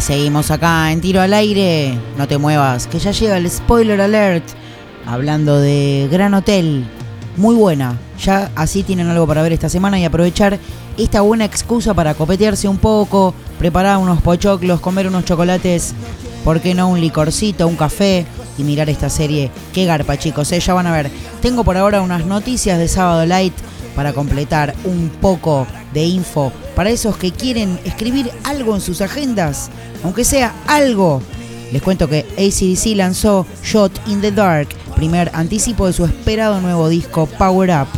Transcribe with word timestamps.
Seguimos 0.00 0.50
acá 0.50 0.90
en 0.92 1.02
tiro 1.02 1.20
al 1.20 1.34
aire. 1.34 1.94
No 2.16 2.26
te 2.26 2.38
muevas, 2.38 2.86
que 2.86 2.98
ya 2.98 3.10
llega 3.10 3.36
el 3.36 3.50
spoiler 3.50 4.00
alert. 4.00 4.44
Hablando 5.06 5.60
de 5.60 6.08
Gran 6.10 6.32
Hotel. 6.32 6.84
Muy 7.36 7.54
buena. 7.54 7.98
Ya 8.18 8.50
así 8.56 8.82
tienen 8.82 9.08
algo 9.08 9.26
para 9.26 9.42
ver 9.42 9.52
esta 9.52 9.68
semana 9.68 9.98
y 9.98 10.04
aprovechar 10.04 10.58
esta 10.96 11.20
buena 11.20 11.44
excusa 11.44 11.92
para 11.92 12.14
copetearse 12.14 12.66
un 12.66 12.78
poco, 12.78 13.34
preparar 13.58 13.98
unos 13.98 14.22
pochoclos, 14.22 14.80
comer 14.80 15.06
unos 15.06 15.24
chocolates, 15.26 15.94
¿por 16.44 16.60
qué 16.60 16.74
no 16.74 16.88
un 16.88 17.00
licorcito, 17.00 17.68
un 17.68 17.76
café 17.76 18.26
y 18.58 18.64
mirar 18.64 18.90
esta 18.90 19.08
serie? 19.08 19.50
Qué 19.72 19.84
garpa, 19.84 20.18
chicos, 20.18 20.50
¿eh? 20.52 20.60
ya 20.60 20.74
van 20.74 20.86
a 20.86 20.92
ver. 20.92 21.10
Tengo 21.40 21.62
por 21.62 21.76
ahora 21.76 22.02
unas 22.02 22.26
noticias 22.26 22.78
de 22.78 22.88
Sábado 22.88 23.24
Light 23.26 23.54
para 23.94 24.12
completar 24.12 24.74
un 24.84 25.10
poco 25.20 25.66
de 25.92 26.04
info 26.04 26.52
para 26.74 26.90
esos 26.90 27.16
que 27.16 27.32
quieren 27.32 27.78
escribir 27.84 28.30
algo 28.44 28.74
en 28.74 28.80
sus 28.80 29.00
agendas, 29.00 29.70
aunque 30.02 30.24
sea 30.24 30.54
algo. 30.66 31.22
Les 31.72 31.82
cuento 31.82 32.08
que 32.08 32.26
ACDC 32.36 32.96
lanzó 32.96 33.46
Shot 33.62 33.92
in 34.08 34.20
the 34.20 34.32
Dark, 34.32 34.68
primer 34.96 35.30
anticipo 35.34 35.86
de 35.86 35.92
su 35.92 36.04
esperado 36.04 36.60
nuevo 36.60 36.88
disco 36.88 37.26
Power 37.26 37.70
Up. 37.70 37.88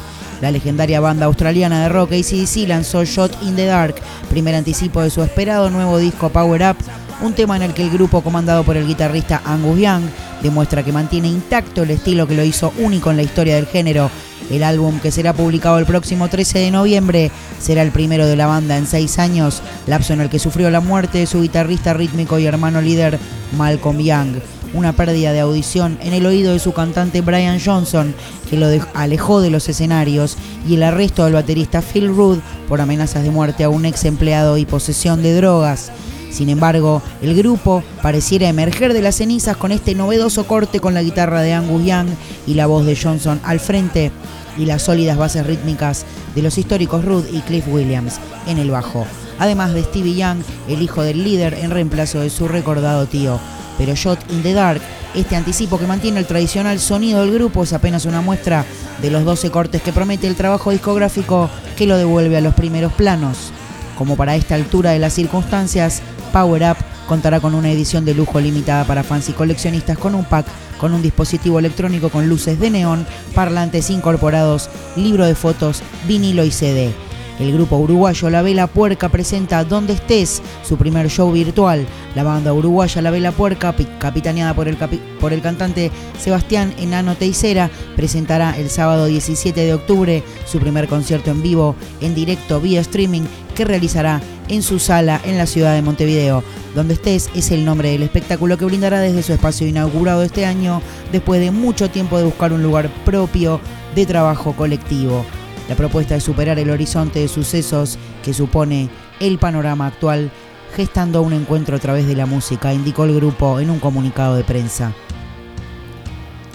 La 0.43 0.51
legendaria 0.51 1.01
banda 1.01 1.27
australiana 1.27 1.85
de 1.85 1.89
rock 1.89 2.13
ACDC 2.13 2.69
lanzó 2.69 3.05
Shot 3.05 3.43
in 3.43 3.57
the 3.57 3.67
Dark, 3.67 3.95
primer 4.29 4.55
anticipo 4.55 5.01
de 5.01 5.11
su 5.11 5.23
esperado 5.23 5.71
nuevo 5.71 5.99
disco 5.99 6.29
Power 6.29 6.63
Up, 6.63 6.77
un 7.23 7.35
tema 7.35 7.57
en 7.57 7.63
el 7.63 7.75
que 7.75 7.83
el 7.83 7.91
grupo 7.91 8.21
comandado 8.23 8.65
por 8.65 8.77
el 8.77 8.87
guitarrista 8.87 9.43
Angus 9.45 9.79
Young 9.79 10.03
demuestra 10.43 10.83
que 10.83 10.93
mantiene 10.93 11.29
intacto 11.29 11.85
el 11.85 11.91
estilo 11.91 12.27
que 12.27 12.35
lo 12.35 12.45
hizo 12.45 12.73
único 12.79 13.11
en 13.11 13.17
la 13.17 13.23
historia 13.23 13.57
del 13.57 13.67
género 13.67 14.11
el 14.51 14.63
álbum 14.63 15.01
que 15.01 15.11
será 15.11 15.33
publicado 15.33 15.79
el 15.79 15.87
próximo 15.87 16.29
13 16.29 16.59
de 16.59 16.71
noviembre 16.71 17.31
será 17.61 17.83
el 17.83 17.91
primero 17.91 18.27
de 18.27 18.37
la 18.37 18.47
banda 18.47 18.77
en 18.77 18.87
seis 18.87 19.19
años, 19.19 19.63
lapso 19.87 20.13
en 20.13 20.21
el 20.21 20.29
que 20.29 20.39
sufrió 20.39 20.71
la 20.71 20.81
muerte 20.81 21.19
de 21.19 21.27
su 21.27 21.41
guitarrista 21.41 21.95
rítmico 21.95 22.39
y 22.39 22.47
hermano 22.47 22.81
líder 22.81 23.19
Malcolm 23.57 23.99
Young. 23.99 24.37
Una 24.75 24.95
pérdida 24.95 25.33
de 25.33 25.41
audición 25.41 25.99
en 26.01 26.15
el 26.15 26.25
oído 26.25 26.53
de 26.53 26.59
su 26.59 26.73
cantante 26.73 27.21
Brian 27.21 27.61
Johnson, 27.63 28.15
que 28.49 28.57
lo 28.57 28.67
alejó 28.95 29.43
de 29.43 29.51
los 29.51 29.69
escenarios, 29.69 30.37
y 30.67 30.75
el 30.75 30.83
arresto 30.83 31.25
del 31.25 31.35
baterista 31.35 31.83
Phil 31.83 32.09
Rudd 32.09 32.39
por 32.69 32.81
amenazas 32.81 33.23
de 33.23 33.31
muerte 33.31 33.65
a 33.65 33.69
un 33.69 33.85
ex 33.85 34.07
empleado 34.07 34.57
y 34.57 34.65
posesión 34.65 35.23
de 35.23 35.35
drogas. 35.35 35.93
Sin 36.33 36.49
embargo, 36.49 37.03
el 37.21 37.37
grupo 37.37 37.85
pareciera 38.01 38.49
emerger 38.49 38.95
de 38.95 39.03
las 39.03 39.17
cenizas 39.17 39.57
con 39.57 39.71
este 39.71 39.95
novedoso 39.95 40.47
corte 40.47 40.81
con 40.81 40.95
la 40.95 41.03
guitarra 41.03 41.43
de 41.43 41.53
Angus 41.53 41.85
Young 41.85 42.09
y 42.47 42.55
la 42.55 42.67
voz 42.67 42.87
de 42.87 42.97
Johnson 42.97 43.39
al 43.45 43.61
frente 43.61 44.11
y 44.57 44.65
las 44.65 44.83
sólidas 44.83 45.19
bases 45.19 45.47
rítmicas 45.47 46.07
de 46.35 46.43
los 46.43 46.57
históricos 46.57 47.05
Rudd 47.05 47.27
y 47.31 47.41
Cliff 47.41 47.69
Williams 47.69 48.19
en 48.47 48.59
el 48.59 48.71
bajo, 48.71 49.07
además 49.39 49.75
de 49.75 49.83
Stevie 49.83 50.17
Young, 50.17 50.39
el 50.69 50.81
hijo 50.81 51.03
del 51.03 51.23
líder 51.23 51.55
en 51.55 51.71
reemplazo 51.71 52.21
de 52.21 52.31
su 52.31 52.49
recordado 52.49 53.07
tío. 53.07 53.39
Pero 53.77 53.95
Shot 53.95 54.19
in 54.31 54.43
the 54.43 54.55
Dark, 54.55 54.81
este 55.15 55.37
anticipo 55.37 55.79
que 55.79 55.87
mantiene 55.87 56.19
el 56.19 56.27
tradicional 56.27 56.79
sonido 56.81 57.21
del 57.21 57.35
grupo, 57.35 57.65
es 57.65 57.75
apenas 57.75 58.07
una 58.07 58.23
muestra 58.23 58.65
de 59.03 59.11
los 59.11 59.25
12 59.25 59.51
cortes 59.51 59.83
que 59.83 59.93
promete 59.93 60.27
el 60.27 60.37
trabajo 60.37 60.71
discográfico 60.71 61.51
que 61.77 61.87
lo 61.87 61.99
devuelve 61.99 62.39
a 62.39 62.43
los 62.43 62.55
primeros 62.55 62.93
planos. 62.95 63.53
Como 63.97 64.17
para 64.17 64.37
esta 64.37 64.55
altura 64.55 64.91
de 64.93 64.99
las 64.99 65.13
circunstancias, 65.13 66.03
Power 66.33 66.63
Up 66.71 66.77
contará 67.07 67.41
con 67.41 67.55
una 67.55 67.71
edición 67.71 68.05
de 68.05 68.15
lujo 68.15 68.41
limitada 68.41 68.85
para 68.85 69.03
fans 69.03 69.29
y 69.29 69.33
coleccionistas 69.33 69.99
con 69.99 70.15
un 70.15 70.25
pack 70.25 70.47
con 70.83 70.95
un 70.95 71.03
dispositivo 71.03 71.61
electrónico 71.61 72.09
con 72.09 72.29
luces 72.29 72.59
de 72.59 72.69
neón, 72.69 73.07
parlantes 73.37 73.89
incorporados, 73.89 74.69
libro 74.97 75.25
de 75.25 75.37
fotos, 75.37 75.81
vinilo 76.09 76.45
y 76.45 76.51
CD. 76.51 76.93
El 77.39 77.53
grupo 77.53 77.77
uruguayo 77.77 78.31
La 78.31 78.43
Vela 78.43 78.67
Puerca 78.67 79.09
presenta 79.09 79.65
Donde 79.65 79.95
estés, 79.95 80.43
su 80.63 80.77
primer 80.77 81.09
show 81.09 81.33
virtual. 81.33 81.87
La 82.15 82.23
banda 82.23 82.53
uruguaya 82.53 83.01
La 83.01 83.11
Vela 83.11 83.33
Puerca, 83.33 83.75
capitaneada 83.99 84.55
por 84.55 84.69
el, 84.69 85.41
cantante 85.41 85.91
Sebastián 86.19 86.75
Enano 86.79 87.15
Teisera, 87.15 87.71
presentará 87.97 88.57
el 88.59 88.69
sábado 88.69 89.07
17 89.07 89.61
de 89.61 89.75
octubre 89.75 90.23
su 90.47 90.59
primer 90.59 90.89
concierto 90.89 91.31
en 91.31 91.43
vivo, 91.43 91.75
en 92.01 92.15
directo 92.15 92.61
vía 92.61 92.81
streaming, 92.81 93.23
que 93.55 93.65
realizará 93.65 94.21
en 94.53 94.63
su 94.63 94.79
sala 94.79 95.21
en 95.25 95.39
la 95.39 95.47
ciudad 95.47 95.75
de 95.75 95.83
Montevideo. 95.83 96.45
Donde 96.75 96.95
estés 96.95 97.31
es 97.35 97.51
el 97.51 97.65
nombre 97.65 97.91
del 97.91 98.03
espectáculo 98.03 98.59
que 98.59 98.67
brindará 98.67 99.01
desde 99.01 99.23
su 99.23 99.33
espacio 99.33 99.67
inaugurado 99.67 100.23
este 100.23 100.45
año, 100.45 100.83
después 101.11 101.41
de 101.41 101.51
mucho 101.51 101.91
tiempo 101.91 102.19
de 102.19 102.25
buscar 102.25 102.53
un 102.53 102.63
lugar 102.63 102.91
propio 103.05 103.61
de 103.95 104.05
trabajo 104.05 104.53
colectivo. 104.53 105.25
La 105.69 105.75
propuesta 105.75 106.17
es 106.17 106.25
superar 106.25 106.59
el 106.59 106.71
horizonte 106.71 107.21
de 107.21 107.29
sucesos 107.29 107.99
que 108.23 108.35
supone 108.35 108.91
el 109.21 109.39
panorama 109.39 109.87
actual, 109.87 110.31
gestando 110.77 111.23
un 111.23 111.33
encuentro 111.33 111.77
a 111.77 111.81
través 111.81 112.07
de 112.07 112.17
la 112.17 112.27
música, 112.27 112.75
indicó 112.75 113.05
el 113.05 113.15
grupo 113.15 113.59
en 113.59 113.71
un 113.71 113.79
comunicado 113.79 114.37
de 114.37 114.45
prensa. 114.45 114.93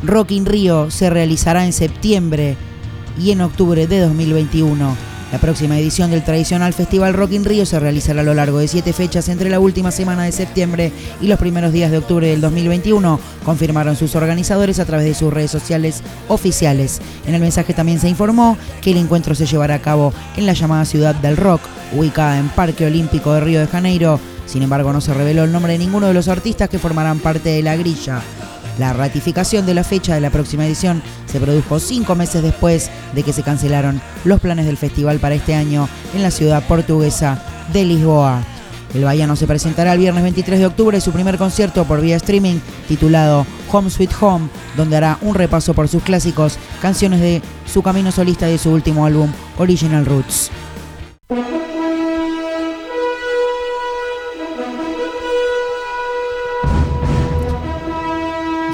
Rock 0.04 0.32
in 0.32 0.46
Rio 0.46 0.92
se 0.92 1.10
realizará 1.10 1.66
en 1.66 1.74
septiembre 1.74 2.56
y 3.20 3.32
en 3.32 3.42
octubre 3.42 3.88
de 3.88 4.00
2021 4.02 5.17
la 5.32 5.40
próxima 5.40 5.78
edición 5.78 6.10
del 6.10 6.24
tradicional 6.24 6.74
Festival 6.74 7.14
Rock 7.14 7.34
in 7.34 7.44
Rio 7.44 7.66
se 7.66 7.80
realizará 7.80 8.22
a 8.22 8.24
lo 8.24 8.34
largo 8.34 8.60
de 8.60 8.68
siete 8.68 8.94
fechas 8.94 9.28
entre 9.28 9.50
la 9.50 9.60
última 9.60 9.92
semana 9.92 10.24
de 10.24 10.32
septiembre 10.32 10.94
y 11.20 11.28
los 11.28 11.38
primeros 11.38 11.74
días 11.74 11.92
de 11.92 11.98
octubre 11.98 12.28
del 12.28 12.40
2021, 12.40 13.20
confirmaron 13.44 13.98
sus 13.98 14.16
organizadores 14.16 14.80
a 14.80 14.86
través 14.86 15.06
de 15.06 15.14
sus 15.14 15.34
redes 15.34 15.52
sociales 15.52 16.02
oficiales. 16.30 17.02
En 17.26 17.36
el 17.36 17.42
mensaje 17.42 17.74
también 17.74 18.00
se 18.00 18.08
informó 18.08 18.58
que 18.82 18.92
el 18.92 18.98
encuentro 18.98 19.36
se 19.36 19.46
llevará 19.46 19.76
a 19.76 19.82
cabo 19.82 20.14
en 20.38 20.46
la 20.46 20.54
llamada 20.54 20.86
Ciudad 20.86 21.16
del 21.16 21.36
Rock, 21.36 21.62
ubicada 21.94 22.40
en 22.40 22.48
Parque 22.48 22.86
Olímpico 22.86 23.34
de 23.34 23.42
Río 23.42 23.60
de 23.60 23.68
Janeiro. 23.68 24.22
Sin 24.46 24.64
embargo, 24.64 24.94
no 24.94 25.02
se 25.02 25.14
reveló 25.14 25.44
el 25.44 25.52
nombre 25.52 25.74
de 25.74 25.80
ninguno 25.80 26.08
de 26.08 26.14
los 26.14 26.30
artistas 26.30 26.70
que 26.70 26.80
formarán 26.80 27.20
parte 27.20 27.50
de 27.50 27.64
la 27.64 27.76
grilla. 27.76 28.22
La 28.80 28.94
ratificación 28.94 29.66
de 29.66 29.74
la 29.74 29.84
fecha 29.84 30.14
de 30.14 30.22
la 30.22 30.30
próxima 30.30 30.66
edición 30.66 31.02
se 31.26 31.40
produjo 31.40 31.80
cinco 31.80 32.16
meses 32.16 32.44
después 32.44 32.92
de 33.14 33.24
que 33.24 33.34
se 33.34 33.44
cancelaron 33.44 34.02
los 34.24 34.40
planes 34.40 34.66
del 34.66 34.78
festival 34.78 35.20
para 35.20 35.36
este 35.36 35.56
año 35.56 35.90
en 36.14 36.22
la 36.22 36.32
ciudad 36.32 36.64
portuguesa 36.68 37.42
de 37.74 37.86
Lisboa. 37.86 38.44
El 38.94 39.04
Bayano 39.04 39.36
se 39.36 39.48
presentará 39.48 39.94
el 39.94 40.00
viernes 40.00 40.24
23 40.24 40.60
de 40.60 40.66
octubre 40.68 41.02
su 41.02 41.12
primer 41.12 41.38
concierto 41.38 41.86
por 41.86 42.02
vía 42.02 42.16
streaming 42.18 42.60
titulado 42.88 43.46
Home 43.72 43.90
Sweet 43.90 44.12
Home, 44.22 44.48
donde 44.78 44.98
hará 44.98 45.18
un 45.22 45.36
repaso 45.36 45.74
por 45.74 45.88
sus 45.88 46.04
clásicos, 46.04 46.58
canciones 46.82 47.20
de 47.20 47.42
su 47.66 47.82
camino 47.82 48.12
solista 48.12 48.48
y 48.48 48.54
de 48.54 48.58
su 48.58 48.72
último 48.72 49.06
álbum 49.06 49.32
Original 49.58 50.06
Roots. 50.06 50.52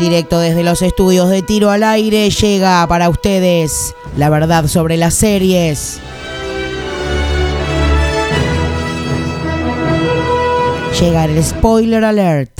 Directo 0.03 0.37
desde 0.37 0.63
los 0.63 0.81
estudios 0.81 1.29
de 1.29 1.41
tiro 1.43 1.71
al 1.71 1.81
aire 1.81 2.29
llega 2.29 2.85
para 2.87 3.07
ustedes 3.07 3.95
la 4.17 4.29
verdad 4.29 4.67
sobre 4.67 4.97
las 4.97 5.13
series. 5.13 6.01
Llega 10.99 11.23
el 11.23 11.41
spoiler 11.41 12.03
alert. 12.03 12.51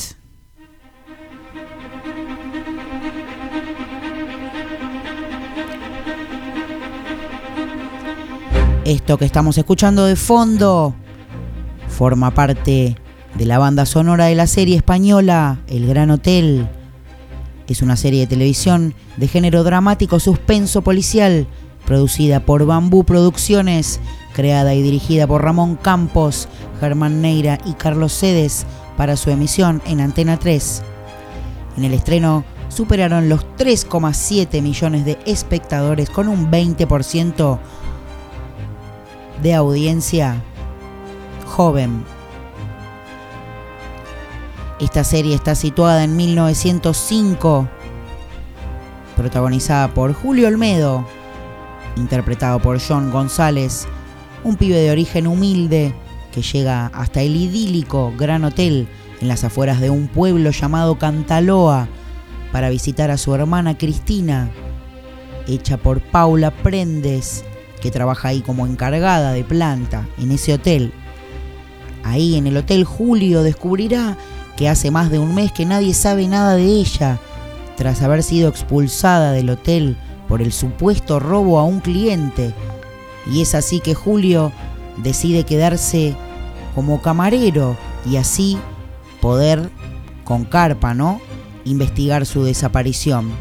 Esto 8.86 9.18
que 9.18 9.26
estamos 9.26 9.58
escuchando 9.58 10.06
de 10.06 10.16
fondo 10.16 10.96
forma 11.90 12.34
parte 12.34 12.96
de 13.36 13.46
la 13.46 13.60
banda 13.60 13.86
sonora 13.86 14.28
de 14.28 14.36
la 14.36 14.48
serie 14.48 14.78
española 14.78 15.60
El 15.68 15.88
Gran 15.88 16.10
Hotel 16.10 16.70
es 17.68 17.82
una 17.82 17.96
serie 17.96 18.22
de 18.22 18.28
televisión 18.28 18.94
de 19.18 19.28
género 19.28 19.64
dramático 19.64 20.20
suspenso 20.20 20.82
policial, 20.82 21.48
producida 21.86 22.46
por 22.46 22.66
Bambú 22.66 23.04
Producciones, 23.04 24.00
creada 24.34 24.74
y 24.74 24.82
dirigida 24.82 25.28
por 25.28 25.44
Ramón 25.44 25.76
Campos, 25.76 26.48
Germán 26.80 27.22
Neira 27.22 27.60
y 27.66 27.74
Carlos 27.74 28.14
Cedes 28.14 28.66
para 28.98 29.16
su 29.16 29.30
emisión 29.30 29.82
en 29.86 30.02
Antena 30.02 30.38
3. 30.38 30.82
En 31.78 31.86
el 31.86 31.94
estreno 31.94 32.44
superaron 32.70 33.30
los 33.30 33.46
3,7 33.58 34.62
millones 34.62 35.06
de 35.06 35.18
espectadores 35.26 36.10
con 36.10 36.28
un 36.28 36.52
20% 36.52 37.60
de 39.42 39.54
audiencia 39.54 40.42
joven 41.46 42.04
esta 44.84 45.04
serie 45.04 45.34
está 45.34 45.56
situada 45.56 46.04
en 46.04 46.18
1905, 46.18 47.70
protagonizada 49.16 49.94
por 49.94 50.14
Julio 50.14 50.48
Olmedo, 50.48 51.08
interpretado 51.96 52.60
por 52.60 52.82
John 52.82 53.10
González, 53.10 53.88
un 54.44 54.58
pibe 54.58 54.76
de 54.76 54.92
origen 54.92 55.28
humilde 55.28 55.94
que 56.34 56.42
llega 56.42 56.88
hasta 56.88 57.22
el 57.22 57.36
idílico 57.36 58.14
Gran 58.18 58.44
Hotel 58.44 58.88
en 59.22 59.28
las 59.30 59.46
afueras 59.46 59.80
de 59.80 59.90
un 59.90 60.08
pueblo 60.08 60.50
llamado 60.52 60.98
Cantaloa 60.98 61.88
para 62.52 62.70
visitar 62.70 63.10
a 63.10 63.18
su 63.18 63.34
hermana 63.34 63.78
Cristina, 63.78 64.52
hecha 65.48 65.78
por 65.78 66.02
Paula 66.02 66.52
Prendes, 66.52 67.46
que 67.82 67.90
trabaja 67.90 68.30
ahí 68.30 68.42
como 68.42 68.68
encargada 68.68 69.32
de 69.32 69.44
planta 69.44 70.08
en 70.18 70.32
ese 70.32 70.54
hotel. 70.56 70.92
Ahí 72.04 72.36
en 72.36 72.48
el 72.48 72.58
Hotel 72.58 72.84
Julio 72.84 73.44
descubrirá 73.44 74.18
que 74.56 74.70
hace 74.70 74.92
más 74.92 75.10
de 75.10 75.20
un 75.20 75.34
mes 75.34 75.52
que 75.52 75.66
nadie 75.66 75.94
sabe 75.94 76.28
nada 76.28 76.56
de 76.56 76.66
ella, 76.66 77.20
tras 77.76 78.02
haber 78.02 78.24
sido 78.24 78.50
expulsada 78.50 79.32
del 79.32 79.50
hotel 79.50 79.98
por 80.28 80.42
el 80.42 80.52
supuesto 80.52 81.20
robo 81.20 81.60
a 81.60 81.64
un 81.64 81.80
cliente. 81.80 82.54
Y 83.32 83.42
es 83.42 83.56
así 83.56 83.80
que 83.80 83.94
Julio 83.94 84.52
decide 84.98 85.44
quedarse 85.44 86.16
como 86.76 87.02
camarero 87.02 87.78
y 88.10 88.18
así 88.18 88.58
poder, 89.22 89.70
con 90.24 90.46
carpa, 90.46 90.94
¿no? 90.94 91.22
Investigar 91.66 92.26
su 92.26 92.44
desaparición. 92.44 93.32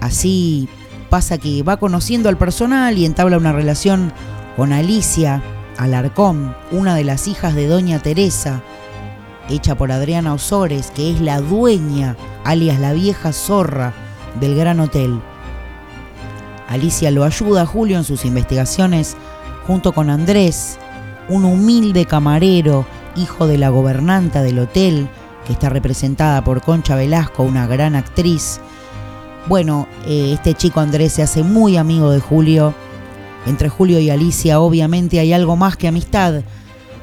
Así 0.00 0.68
pasa 1.10 1.38
que 1.38 1.62
va 1.62 1.76
conociendo 1.76 2.28
al 2.28 2.36
personal 2.36 2.98
y 2.98 3.04
entabla 3.04 3.38
una 3.38 3.52
relación 3.52 4.12
con 4.56 4.72
Alicia 4.72 5.42
Alarcón, 5.78 6.54
una 6.70 6.94
de 6.94 7.04
las 7.04 7.26
hijas 7.28 7.54
de 7.54 7.66
Doña 7.66 8.00
Teresa, 8.00 8.62
hecha 9.48 9.74
por 9.74 9.92
Adriana 9.92 10.34
Osores, 10.34 10.90
que 10.90 11.10
es 11.10 11.20
la 11.20 11.40
dueña, 11.40 12.16
alias 12.44 12.78
la 12.80 12.92
vieja 12.92 13.32
zorra 13.32 13.92
del 14.40 14.54
Gran 14.54 14.80
Hotel. 14.80 15.20
Alicia 16.68 17.10
lo 17.10 17.24
ayuda 17.24 17.62
a 17.62 17.66
Julio 17.66 17.98
en 17.98 18.04
sus 18.04 18.24
investigaciones 18.24 19.16
junto 19.66 19.92
con 19.92 20.10
Andrés, 20.10 20.78
un 21.28 21.44
humilde 21.44 22.04
camarero, 22.04 22.86
hijo 23.16 23.46
de 23.46 23.58
la 23.58 23.68
gobernanta 23.68 24.42
del 24.42 24.58
hotel, 24.58 25.08
que 25.46 25.52
está 25.52 25.68
representada 25.68 26.42
por 26.42 26.62
Concha 26.62 26.96
Velasco, 26.96 27.42
una 27.42 27.66
gran 27.66 27.94
actriz. 27.94 28.60
Bueno, 29.46 29.86
eh, 30.06 30.32
este 30.32 30.54
chico 30.54 30.80
Andrés 30.80 31.12
se 31.12 31.22
hace 31.22 31.42
muy 31.42 31.76
amigo 31.76 32.10
de 32.10 32.20
Julio. 32.20 32.74
Entre 33.46 33.68
Julio 33.68 34.00
y 34.00 34.08
Alicia 34.08 34.60
obviamente 34.60 35.20
hay 35.20 35.34
algo 35.34 35.54
más 35.56 35.76
que 35.76 35.88
amistad, 35.88 36.42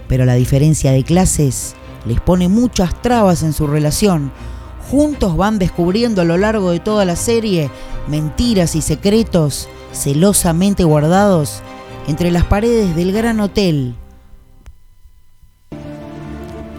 pero 0.08 0.26
la 0.26 0.34
diferencia 0.34 0.92
de 0.92 1.04
clases 1.04 1.76
les 2.06 2.20
pone 2.20 2.48
muchas 2.48 3.02
trabas 3.02 3.44
en 3.44 3.54
su 3.54 3.68
relación. 3.68 4.32
Juntos 4.90 5.38
van 5.38 5.60
descubriendo 5.60 6.22
a 6.22 6.26
lo 6.26 6.38
largo 6.38 6.72
de 6.72 6.80
toda 6.80 7.06
la 7.06 7.16
serie 7.16 7.70
mentiras 8.08 8.76
y 8.76 8.82
secretos 8.82 9.70
celosamente 9.92 10.84
guardados 10.84 11.62
entre 12.08 12.32
las 12.32 12.46
paredes 12.46 12.96
del 12.96 13.12
gran 13.12 13.40
hotel. 13.40 13.96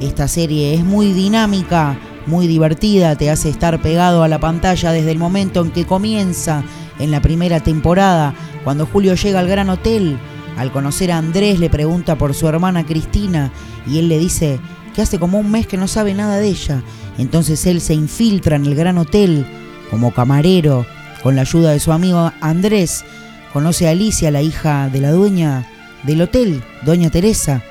Esta 0.00 0.26
serie 0.26 0.74
es 0.74 0.84
muy 0.84 1.12
dinámica, 1.12 1.96
muy 2.26 2.48
divertida, 2.48 3.14
te 3.14 3.30
hace 3.30 3.48
estar 3.48 3.80
pegado 3.80 4.24
a 4.24 4.28
la 4.28 4.40
pantalla 4.40 4.90
desde 4.90 5.12
el 5.12 5.18
momento 5.18 5.60
en 5.60 5.70
que 5.70 5.86
comienza 5.86 6.64
en 6.98 7.10
la 7.10 7.22
primera 7.22 7.60
temporada, 7.60 8.34
cuando 8.64 8.86
Julio 8.86 9.14
llega 9.14 9.38
al 9.38 9.48
gran 9.48 9.70
hotel. 9.70 10.18
Al 10.56 10.72
conocer 10.72 11.12
a 11.12 11.18
Andrés 11.18 11.60
le 11.60 11.70
pregunta 11.70 12.18
por 12.18 12.34
su 12.34 12.46
hermana 12.48 12.84
Cristina 12.84 13.52
y 13.86 13.98
él 13.98 14.08
le 14.08 14.18
dice 14.18 14.60
que 14.94 15.02
hace 15.02 15.18
como 15.18 15.38
un 15.38 15.50
mes 15.50 15.66
que 15.66 15.76
no 15.76 15.88
sabe 15.88 16.14
nada 16.14 16.38
de 16.38 16.48
ella. 16.48 16.82
Entonces 17.18 17.66
él 17.66 17.80
se 17.80 17.94
infiltra 17.94 18.56
en 18.56 18.66
el 18.66 18.74
gran 18.74 18.98
hotel 18.98 19.46
como 19.90 20.12
camarero 20.12 20.86
con 21.22 21.36
la 21.36 21.42
ayuda 21.42 21.70
de 21.72 21.80
su 21.80 21.92
amigo 21.92 22.32
Andrés. 22.40 23.04
Conoce 23.52 23.86
a 23.86 23.90
Alicia, 23.90 24.30
la 24.30 24.42
hija 24.42 24.88
de 24.88 25.00
la 25.00 25.12
dueña 25.12 25.66
del 26.04 26.22
hotel, 26.22 26.62
doña 26.84 27.10
Teresa. 27.10 27.62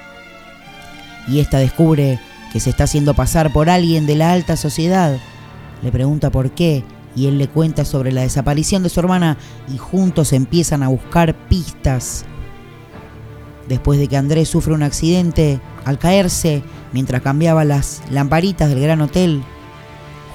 Y 1.27 1.39
esta 1.39 1.57
descubre 1.59 2.19
que 2.51 2.59
se 2.59 2.69
está 2.69 2.83
haciendo 2.83 3.13
pasar 3.13 3.51
por 3.51 3.69
alguien 3.69 4.05
de 4.05 4.15
la 4.15 4.31
alta 4.31 4.57
sociedad. 4.57 5.17
Le 5.81 5.91
pregunta 5.91 6.29
por 6.29 6.51
qué 6.51 6.83
y 7.15 7.27
él 7.27 7.37
le 7.37 7.47
cuenta 7.47 7.85
sobre 7.85 8.11
la 8.11 8.21
desaparición 8.21 8.83
de 8.83 8.89
su 8.89 8.99
hermana 8.99 9.37
y 9.73 9.77
juntos 9.77 10.33
empiezan 10.33 10.83
a 10.83 10.87
buscar 10.87 11.35
pistas. 11.47 12.25
Después 13.71 13.97
de 13.97 14.09
que 14.09 14.17
Andrés 14.17 14.49
sufre 14.49 14.73
un 14.73 14.83
accidente, 14.83 15.61
al 15.85 15.97
caerse, 15.97 16.61
mientras 16.91 17.21
cambiaba 17.21 17.63
las 17.63 18.01
lamparitas 18.11 18.67
del 18.67 18.81
gran 18.81 18.99
hotel, 18.99 19.43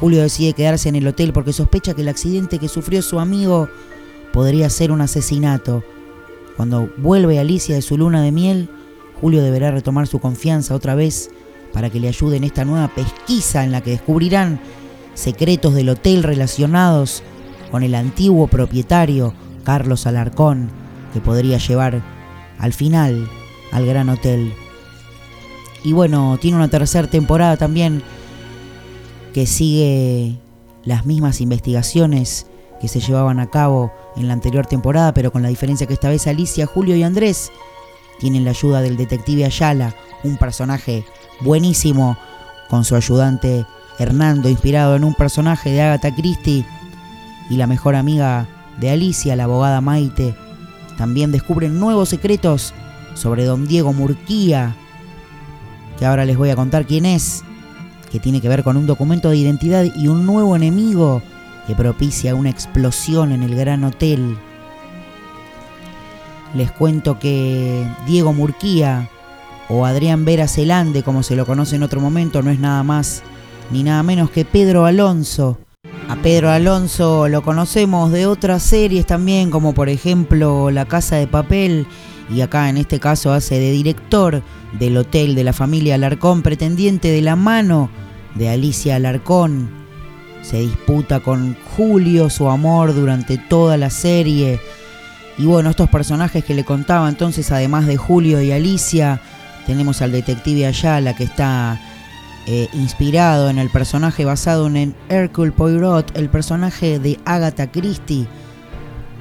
Julio 0.00 0.23
decide 0.23 0.55
quedarse 0.55 0.88
en 0.88 0.97
el 0.97 1.06
hotel 1.06 1.35
porque 1.35 1.53
sospecha 1.53 1.93
que 1.93 2.00
el 2.00 2.09
accidente 2.09 2.59
que 2.59 2.69
sufrió 2.69 3.03
su 3.03 3.21
amigo 3.21 3.69
podría 4.33 4.71
ser 4.71 4.91
un 4.91 5.03
asesinato. 5.03 5.85
Cuando 6.56 6.88
vuelve 6.97 7.38
Alicia 7.38 7.75
de 7.75 7.83
su 7.83 7.99
luna 7.99 8.23
de 8.23 8.33
miel, 8.33 8.71
Julio 9.21 9.43
deberá 9.43 9.71
retomar 9.71 10.06
su 10.06 10.19
confianza 10.19 10.75
otra 10.75 10.94
vez 10.94 11.31
para 11.75 11.91
que 11.91 12.00
le 12.00 12.09
ayude 12.09 12.39
en 12.39 12.44
esta 12.44 12.65
nueva 12.65 12.89
pesquisa 12.89 13.65
en 13.65 13.71
la 13.71 13.82
que 13.82 13.91
descubrirán 13.91 14.61
secretos 15.12 15.75
del 15.75 15.91
hotel 15.91 16.23
relacionados 16.23 17.23
con 17.71 17.82
el 17.82 17.97
antiguo 17.97 18.47
propietario 18.47 19.35
Carlos 19.62 20.06
Alarcón, 20.06 20.71
que 21.12 21.21
podría 21.21 21.59
llevar 21.59 22.16
al 22.58 22.73
final 22.73 23.29
al 23.73 23.87
gran 23.87 24.08
hotel. 24.08 24.55
Y 25.85 25.93
bueno, 25.93 26.38
tiene 26.41 26.56
una 26.56 26.69
tercera 26.69 27.08
temporada 27.08 27.56
también 27.56 28.03
que 29.32 29.47
sigue 29.47 30.37
las 30.85 31.06
mismas 31.06 31.41
investigaciones 31.41 32.47
que 32.81 32.88
se 32.88 33.00
llevaban 33.00 33.41
a 33.41 33.50
cabo 33.50 33.93
en 34.17 34.29
la 34.29 34.35
anterior 34.35 34.67
temporada, 34.67 35.12
pero 35.12 35.31
con 35.31 35.43
la 35.43 35.49
diferencia 35.49 35.87
que 35.87 35.94
esta 35.94 36.08
vez 36.08 36.26
Alicia, 36.26 36.67
Julio 36.67 36.97
y 36.97 37.03
Andrés 37.03 37.50
tienen 38.19 38.44
la 38.44 38.50
ayuda 38.50 38.81
del 38.81 38.97
detective 38.97 39.44
Ayala, 39.44 39.94
un 40.25 40.37
personaje 40.37 41.05
buenísimo, 41.41 42.17
con 42.69 42.85
su 42.85 42.97
ayudante 42.97 43.67
Hernando, 43.99 44.49
inspirado 44.49 44.97
en 44.97 45.05
un 45.05 45.14
personaje 45.14 45.70
de 45.70 45.82
Agatha 45.82 46.14
Christie, 46.14 46.64
y 47.49 47.56
la 47.56 47.67
mejor 47.67 47.94
amiga 47.94 48.47
de 48.79 48.91
Alicia, 48.91 49.37
la 49.37 49.44
abogada 49.44 49.81
Maite. 49.81 50.35
También 50.96 51.32
descubren 51.32 51.78
nuevos 51.78 52.08
secretos 52.08 52.72
sobre 53.14 53.44
don 53.44 53.66
Diego 53.66 53.93
Murquía, 53.93 54.75
que 55.98 56.06
ahora 56.06 56.25
les 56.25 56.37
voy 56.37 56.50
a 56.50 56.56
contar 56.56 56.87
quién 56.87 57.06
es, 57.06 57.43
que 58.10 58.20
tiene 58.20 58.40
que 58.40 58.48
ver 58.48 58.62
con 58.62 58.76
un 58.76 58.87
documento 58.87 59.31
de 59.31 59.37
identidad 59.37 59.84
y 59.84 60.08
un 60.08 60.26
nuevo 60.26 60.56
enemigo 60.56 61.22
que 61.66 61.75
propicia 61.75 62.34
una 62.34 62.50
explosión 62.50 63.32
en 63.32 63.43
el 63.43 63.54
Gran 63.54 63.84
Hotel. 63.84 64.37
Les 66.54 66.70
cuento 66.70 67.19
que 67.19 67.87
Diego 68.06 68.32
Murquía 68.32 69.10
o 69.69 69.84
Adrián 69.84 70.25
Vera 70.25 70.48
Celande, 70.48 71.02
como 71.02 71.22
se 71.22 71.37
lo 71.37 71.44
conoce 71.44 71.76
en 71.76 71.82
otro 71.82 72.00
momento, 72.00 72.43
no 72.43 72.50
es 72.50 72.60
nada 72.60 72.82
más 72.82 73.22
ni 73.70 73.82
nada 73.82 74.02
menos 74.02 74.31
que 74.31 74.44
Pedro 74.44 74.87
Alonso. 74.87 75.58
A 76.08 76.14
Pedro 76.14 76.50
Alonso 76.50 77.26
lo 77.26 77.43
conocemos 77.43 78.13
de 78.13 78.27
otras 78.27 78.63
series 78.63 79.06
también, 79.06 79.51
como 79.51 79.75
por 79.75 79.89
ejemplo 79.89 80.70
La 80.70 80.84
Casa 80.86 81.17
de 81.17 81.27
Papel, 81.27 81.84
y 82.32 82.43
acá 82.43 82.69
en 82.69 82.77
este 82.77 83.01
caso 83.01 83.32
hace 83.32 83.58
de 83.58 83.72
director 83.72 84.41
del 84.79 84.96
hotel 84.98 85.34
de 85.34 85.43
la 85.43 85.53
familia 85.53 85.96
Alarcón, 85.96 86.43
pretendiente 86.43 87.10
de 87.10 87.22
la 87.22 87.34
mano 87.34 87.91
de 88.36 88.48
Alicia 88.48 88.96
Alarcón. 88.96 89.69
Se 90.43 90.60
disputa 90.60 91.19
con 91.19 91.56
Julio 91.77 92.31
su 92.31 92.48
amor 92.48 92.94
durante 92.94 93.36
toda 93.36 93.77
la 93.77 93.91
serie. 93.91 94.60
Y 95.39 95.46
bueno, 95.46 95.70
estos 95.70 95.91
personajes 95.91 96.44
que 96.44 96.55
le 96.55 96.65
contaba 96.65 97.08
entonces, 97.08 97.51
además 97.51 97.89
de 97.89 97.96
Julio 97.96 98.41
y 98.41 98.53
Alicia, 98.53 99.20
tenemos 99.67 100.01
al 100.03 100.13
detective 100.13 100.67
Ayala 100.67 101.17
que 101.17 101.25
está 101.25 101.81
eh, 102.46 102.69
inspirado 102.72 103.50
en 103.50 103.58
el 103.58 103.70
personaje 103.70 104.24
basado 104.24 104.67
en 104.67 104.94
Hercule 105.08 105.53
Poirot, 105.53 106.17
el 106.17 106.29
personaje 106.29 106.98
de 106.98 107.19
Agatha 107.24 107.70
Christie 107.70 108.26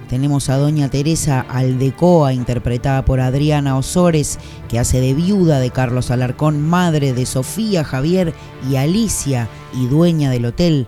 tenemos 0.10 0.50
a 0.50 0.58
Doña 0.58 0.90
Teresa 0.90 1.42
Aldecoa, 1.42 2.32
interpretada 2.32 3.04
por 3.06 3.20
Adriana 3.20 3.76
Osores, 3.76 4.40
que 4.70 4.78
hace 4.78 5.02
de 5.02 5.16
viuda 5.16 5.60
de 5.60 5.72
Carlos 5.72 6.12
Alarcón, 6.12 6.62
madre 6.62 7.14
de 7.14 7.26
Sofía, 7.26 7.84
Javier 7.84 8.34
y 8.70 8.76
Alicia, 8.76 9.50
y 9.74 9.88
dueña 9.88 10.30
del 10.30 10.46
hotel. 10.46 10.88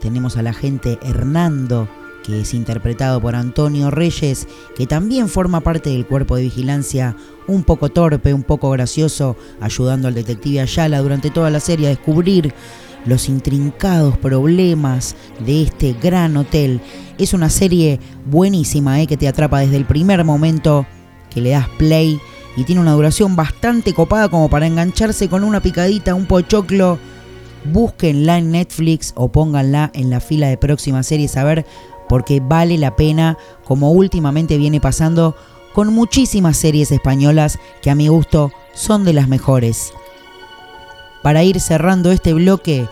Tenemos 0.00 0.36
al 0.36 0.48
agente 0.48 0.98
Hernando, 1.02 1.88
que 2.26 2.40
es 2.40 2.54
interpretado 2.54 3.20
por 3.20 3.36
Antonio 3.36 3.90
Reyes, 3.90 4.48
que 4.76 4.86
también 4.86 5.28
forma 5.28 5.60
parte 5.60 5.90
del 5.90 6.06
cuerpo 6.06 6.36
de 6.36 6.42
vigilancia, 6.42 7.16
un 7.46 7.62
poco 7.62 7.88
torpe, 7.90 8.34
un 8.34 8.42
poco 8.42 8.70
gracioso, 8.70 9.36
ayudando 9.60 10.08
al 10.08 10.14
detective 10.14 10.60
Ayala 10.60 11.00
durante 11.00 11.30
toda 11.30 11.50
la 11.50 11.60
serie 11.60 11.86
a 11.86 11.90
descubrir 11.90 12.52
los 13.04 13.28
intrincados 13.28 14.18
problemas 14.18 15.14
de 15.38 15.62
este 15.62 15.92
gran 15.94 16.36
hotel. 16.36 16.80
Es 17.18 17.32
una 17.32 17.48
serie 17.48 18.00
buenísima 18.24 19.00
eh, 19.00 19.06
que 19.06 19.16
te 19.16 19.28
atrapa 19.28 19.60
desde 19.60 19.76
el 19.76 19.84
primer 19.84 20.24
momento 20.24 20.86
que 21.30 21.40
le 21.40 21.50
das 21.50 21.68
play 21.78 22.18
y 22.56 22.64
tiene 22.64 22.80
una 22.80 22.92
duración 22.92 23.36
bastante 23.36 23.92
copada 23.92 24.28
como 24.28 24.50
para 24.50 24.66
engancharse 24.66 25.28
con 25.28 25.44
una 25.44 25.60
picadita, 25.60 26.14
un 26.14 26.26
pochoclo. 26.26 26.98
Búsquenla 27.72 28.38
en 28.38 28.52
Netflix 28.52 29.12
o 29.16 29.30
pónganla 29.30 29.90
en 29.92 30.08
la 30.08 30.20
fila 30.20 30.48
de 30.48 30.56
próximas 30.56 31.06
series 31.06 31.36
a 31.36 31.44
ver 31.44 31.66
porque 32.08 32.40
vale 32.40 32.78
la 32.78 32.96
pena 32.96 33.36
como 33.64 33.90
últimamente 33.90 34.58
viene 34.58 34.80
pasando 34.80 35.36
con 35.74 35.92
muchísimas 35.92 36.56
series 36.56 36.90
españolas 36.90 37.58
que 37.82 37.90
a 37.90 37.94
mi 37.94 38.08
gusto 38.08 38.50
son 38.74 39.04
de 39.04 39.12
las 39.12 39.28
mejores. 39.28 39.92
Para 41.22 41.42
ir 41.42 41.60
cerrando 41.60 42.12
este 42.12 42.32
bloque, 42.32 42.86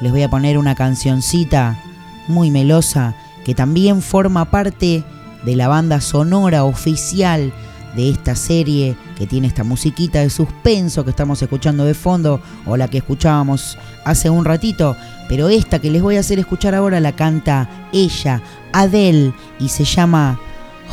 les 0.00 0.12
voy 0.12 0.22
a 0.22 0.30
poner 0.30 0.58
una 0.58 0.74
cancioncita 0.74 1.82
muy 2.28 2.50
melosa 2.50 3.14
que 3.44 3.54
también 3.54 4.02
forma 4.02 4.50
parte 4.50 5.02
de 5.44 5.56
la 5.56 5.68
banda 5.68 6.00
sonora 6.00 6.64
oficial 6.64 7.52
de 7.98 8.10
esta 8.10 8.36
serie 8.36 8.96
que 9.16 9.26
tiene 9.26 9.48
esta 9.48 9.64
musiquita 9.64 10.20
de 10.20 10.30
suspenso 10.30 11.02
que 11.02 11.10
estamos 11.10 11.42
escuchando 11.42 11.84
de 11.84 11.94
fondo 11.94 12.40
o 12.64 12.76
la 12.76 12.86
que 12.86 12.98
escuchábamos 12.98 13.76
hace 14.04 14.30
un 14.30 14.44
ratito, 14.44 14.96
pero 15.28 15.48
esta 15.48 15.80
que 15.80 15.90
les 15.90 16.00
voy 16.00 16.16
a 16.16 16.20
hacer 16.20 16.38
escuchar 16.38 16.76
ahora 16.76 17.00
la 17.00 17.16
canta 17.16 17.88
ella, 17.92 18.40
Adele, 18.72 19.34
y 19.58 19.68
se 19.68 19.84
llama 19.84 20.38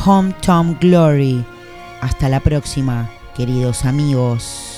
Hometown 0.04 0.80
Glory. 0.82 1.46
Hasta 2.02 2.28
la 2.28 2.40
próxima, 2.40 3.08
queridos 3.36 3.86
amigos. 3.86 4.75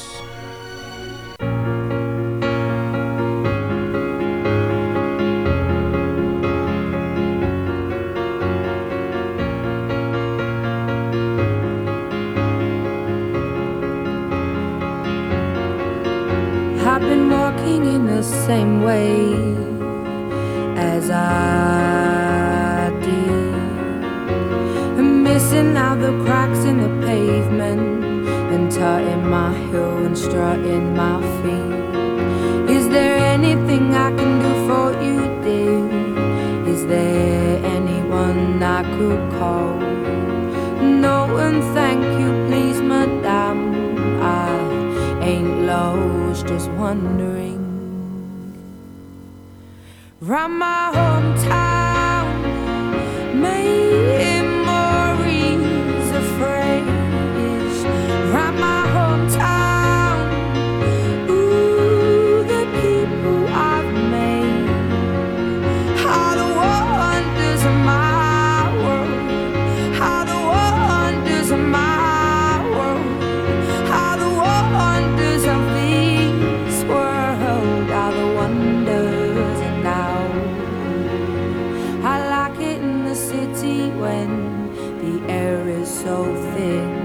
Straw 30.27 30.55
in 30.55 30.93
my 30.93 31.21
feet. 31.39 32.75
Is 32.75 32.89
there 32.89 33.15
anything 33.15 33.95
I 33.95 34.09
can 34.17 34.33
do 34.43 34.51
for 34.67 34.87
you, 35.01 35.19
dear? 35.45 35.79
Is 36.73 36.85
there 36.85 37.63
anyone 37.63 38.61
I 38.61 38.83
could 38.97 39.23
call? 39.39 39.77
No, 40.83 41.17
one. 41.31 41.61
thank 41.73 42.03
you, 42.19 42.29
please, 42.47 42.81
madame. 42.81 43.61
I 44.21 44.51
ain't 45.21 45.61
lost, 45.61 46.45
just 46.47 46.69
wondering. 46.71 47.63
Rama. 50.19 50.86
so 86.07 86.23
thick. 86.55 86.96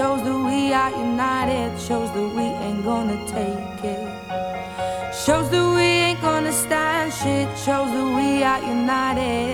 shows 0.00 0.22
that 0.22 0.40
we 0.50 0.72
are 0.72 0.92
united, 0.92 1.78
shows 1.78 2.10
that 2.14 2.28
we 2.36 2.46
ain't 2.64 2.82
gonna 2.82 3.18
take 3.28 3.84
it. 3.84 4.08
Shows 5.24 5.50
that 5.50 5.66
we 5.76 5.88
ain't 6.06 6.20
gonna 6.22 6.52
stand 6.52 7.12
shit, 7.12 7.48
shows 7.64 7.90
that 7.96 8.08
we 8.18 8.42
are 8.42 8.62
united. 8.78 9.49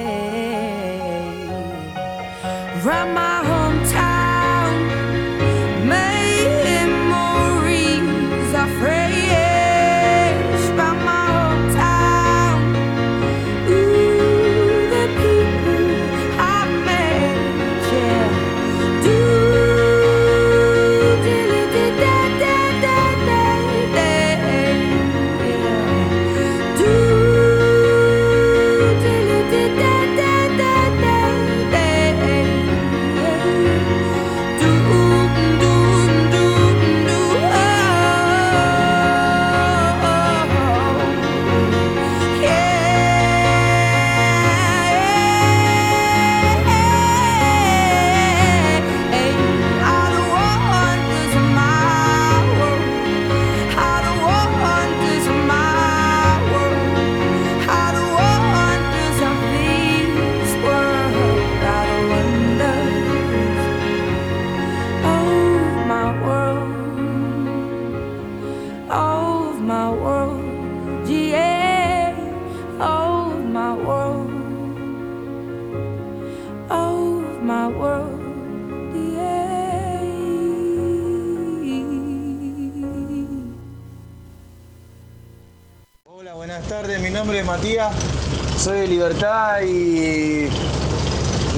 Soy 88.56 88.80
de 88.80 88.87
Libertad 88.87 89.61
y 89.62 90.49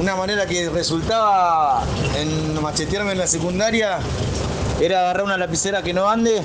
una 0.01 0.17
manera 0.17 0.47
que 0.47 0.71
resultaba 0.71 1.85
en 2.17 2.63
machetearme 2.63 3.13
en 3.13 3.19
la 3.19 3.27
secundaria 3.27 3.99
era 4.81 5.01
agarrar 5.01 5.25
una 5.25 5.37
lapicera 5.37 5.83
que 5.83 5.93
no 5.93 6.09
ande 6.09 6.43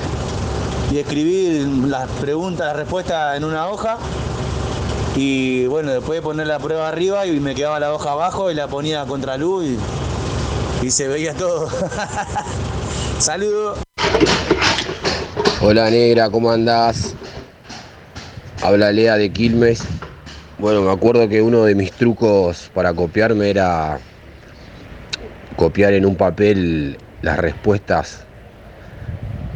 y 0.91 0.99
escribir 0.99 1.65
las 1.87 2.09
preguntas, 2.19 2.67
las 2.67 2.75
respuestas 2.75 3.37
en 3.37 3.45
una 3.45 3.69
hoja. 3.69 3.97
Y 5.15 5.67
bueno, 5.67 5.91
después 5.91 6.17
de 6.17 6.21
poner 6.21 6.47
la 6.47 6.59
prueba 6.59 6.89
arriba 6.89 7.25
y 7.25 7.39
me 7.39 7.55
quedaba 7.55 7.79
la 7.79 7.93
hoja 7.93 8.11
abajo 8.11 8.51
y 8.51 8.55
la 8.55 8.67
ponía 8.67 9.05
contra 9.05 9.37
luz 9.37 9.65
y, 9.65 10.85
y 10.85 10.91
se 10.91 11.07
veía 11.07 11.33
todo. 11.33 11.69
Saludos. 13.19 13.79
Hola 15.61 15.89
negra, 15.89 16.29
¿cómo 16.29 16.51
andás? 16.51 17.15
Habla 18.63 18.93
Lea 18.93 19.17
de 19.17 19.29
Quilmes. 19.29 19.83
Bueno, 20.57 20.83
me 20.83 20.91
acuerdo 20.93 21.27
que 21.27 21.41
uno 21.41 21.65
de 21.65 21.75
mis 21.75 21.91
trucos 21.91 22.71
para 22.73 22.93
copiarme 22.93 23.49
era 23.49 23.99
copiar 25.57 25.91
en 25.91 26.05
un 26.05 26.15
papel 26.15 26.97
las 27.21 27.39
respuestas 27.39 28.23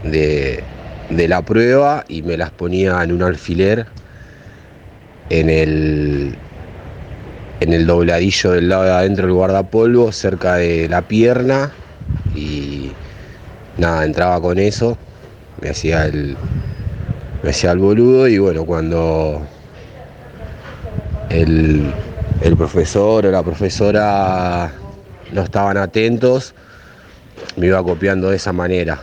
de, 0.03 0.61
la 1.09 1.41
prueba 1.41 2.03
y 2.09 2.21
me 2.21 2.35
las 2.35 2.51
ponía 2.51 3.01
en 3.01 3.13
un 3.13 3.23
alfiler 3.23 3.85
en 5.29 5.49
el, 5.49 6.35
en 7.61 7.71
el 7.71 7.87
dobladillo 7.87 8.51
del 8.51 8.67
lado 8.67 8.83
de 8.83 8.91
adentro 8.91 9.27
del 9.27 9.35
guardapolvo, 9.35 10.11
cerca 10.11 10.55
de 10.55 10.89
la 10.89 11.01
pierna 11.01 11.71
y 12.35 12.91
nada, 13.77 14.03
entraba 14.03 14.41
con 14.41 14.59
eso, 14.59 14.97
me 15.61 15.69
hacía 15.69 16.07
el, 16.07 16.35
me 17.43 17.49
hacía 17.49 17.71
el 17.71 17.79
boludo 17.79 18.27
y 18.27 18.37
bueno, 18.37 18.65
cuando 18.65 19.41
el, 21.29 21.93
profesor 22.57 23.25
o 23.25 23.31
la 23.31 23.43
profesora 23.43 24.71
no 25.31 25.41
estaban 25.41 25.77
atentos, 25.77 26.53
me 27.55 27.67
iba 27.67 27.83
copiando 27.83 28.29
de 28.29 28.37
esa 28.37 28.53
manera. 28.53 28.99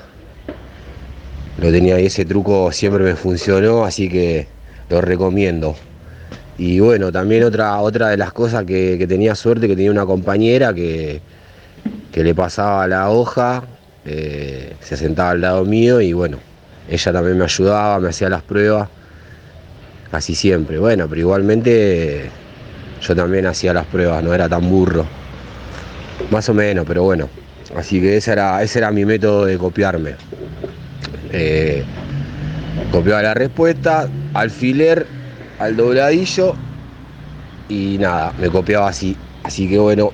lo 1.59 1.71
tenía 1.71 2.01
y 2.01 2.07
ese 2.07 2.25
truco 2.25 2.73
siempre 2.73 3.05
me 3.05 3.15
funcionó, 3.15 3.85
así 3.85 4.09
que 4.09 4.49
lo 4.89 5.01
recomiendo. 5.01 5.77
Y 6.57 6.81
bueno, 6.81 7.11
también 7.11 7.45
otra, 7.45 7.81
otra 7.81 8.09
de 8.09 8.17
las 8.17 8.33
cosas 8.33 8.65
que, 8.65 9.05
tenía 9.09 9.35
suerte, 9.35 9.67
que 9.67 9.75
tenía 9.75 9.91
una 9.91 10.07
compañera 10.07 10.73
que, 10.73 11.21
que 12.13 12.25
le 12.25 12.35
pasaba 12.35 12.87
la 12.87 13.11
hoja, 13.11 13.65
eh, 14.05 14.75
se 14.81 14.97
sentaba 14.97 15.31
al 15.31 15.41
lado 15.41 15.65
mío 15.65 16.01
y 16.01 16.13
bueno, 16.13 16.39
ella 16.89 17.13
también 17.13 17.39
me 17.39 17.45
ayudaba, 17.45 17.99
me 17.99 18.09
hacía 18.09 18.29
las 18.29 18.43
pruebas, 18.43 18.89
casi 20.11 20.35
siempre. 20.35 20.79
Bueno, 20.79 21.07
pero 21.09 21.21
igualmente 21.21 22.31
yo 23.01 23.17
también 23.17 23.47
hacía 23.47 23.73
las 23.73 23.87
pruebas, 23.87 24.23
no 24.23 24.35
era 24.35 24.49
tan 24.49 24.69
burro. 24.69 25.07
Más 26.31 26.49
o 26.49 26.55
menos, 26.55 26.85
pero 26.87 27.03
bueno. 27.05 27.29
Así 27.77 28.01
que 28.01 28.17
ese 28.17 28.33
era, 28.33 28.63
ese 28.63 28.79
era 28.79 28.91
mi 28.91 29.05
método 29.05 29.47
de 29.47 29.59
copiarme. 29.59 30.15
Eh, 31.31 31.85
copiaba 32.93 33.23
la 33.23 33.35
respuesta, 33.35 34.09
alfiler 34.33 35.07
al 35.59 35.77
dobladillo 35.77 36.55
y 37.69 37.97
nada, 37.99 38.33
me 38.39 38.51
copiaba 38.51 38.89
así. 38.89 39.17
Así 39.43 39.69
que 39.69 39.79
bueno, 39.79 40.13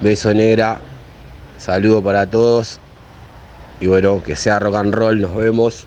beso 0.00 0.34
negra, 0.34 0.80
saludo 1.56 2.02
para 2.02 2.26
todos 2.26 2.80
y 3.80 3.86
bueno, 3.86 4.22
que 4.22 4.36
sea 4.36 4.58
rock 4.58 4.76
and 4.76 4.94
roll, 4.94 5.20
nos 5.20 5.34
vemos. 5.34 5.86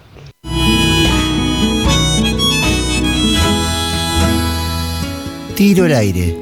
Tiro 5.55 5.86
al 5.86 5.93
aire, 5.93 6.36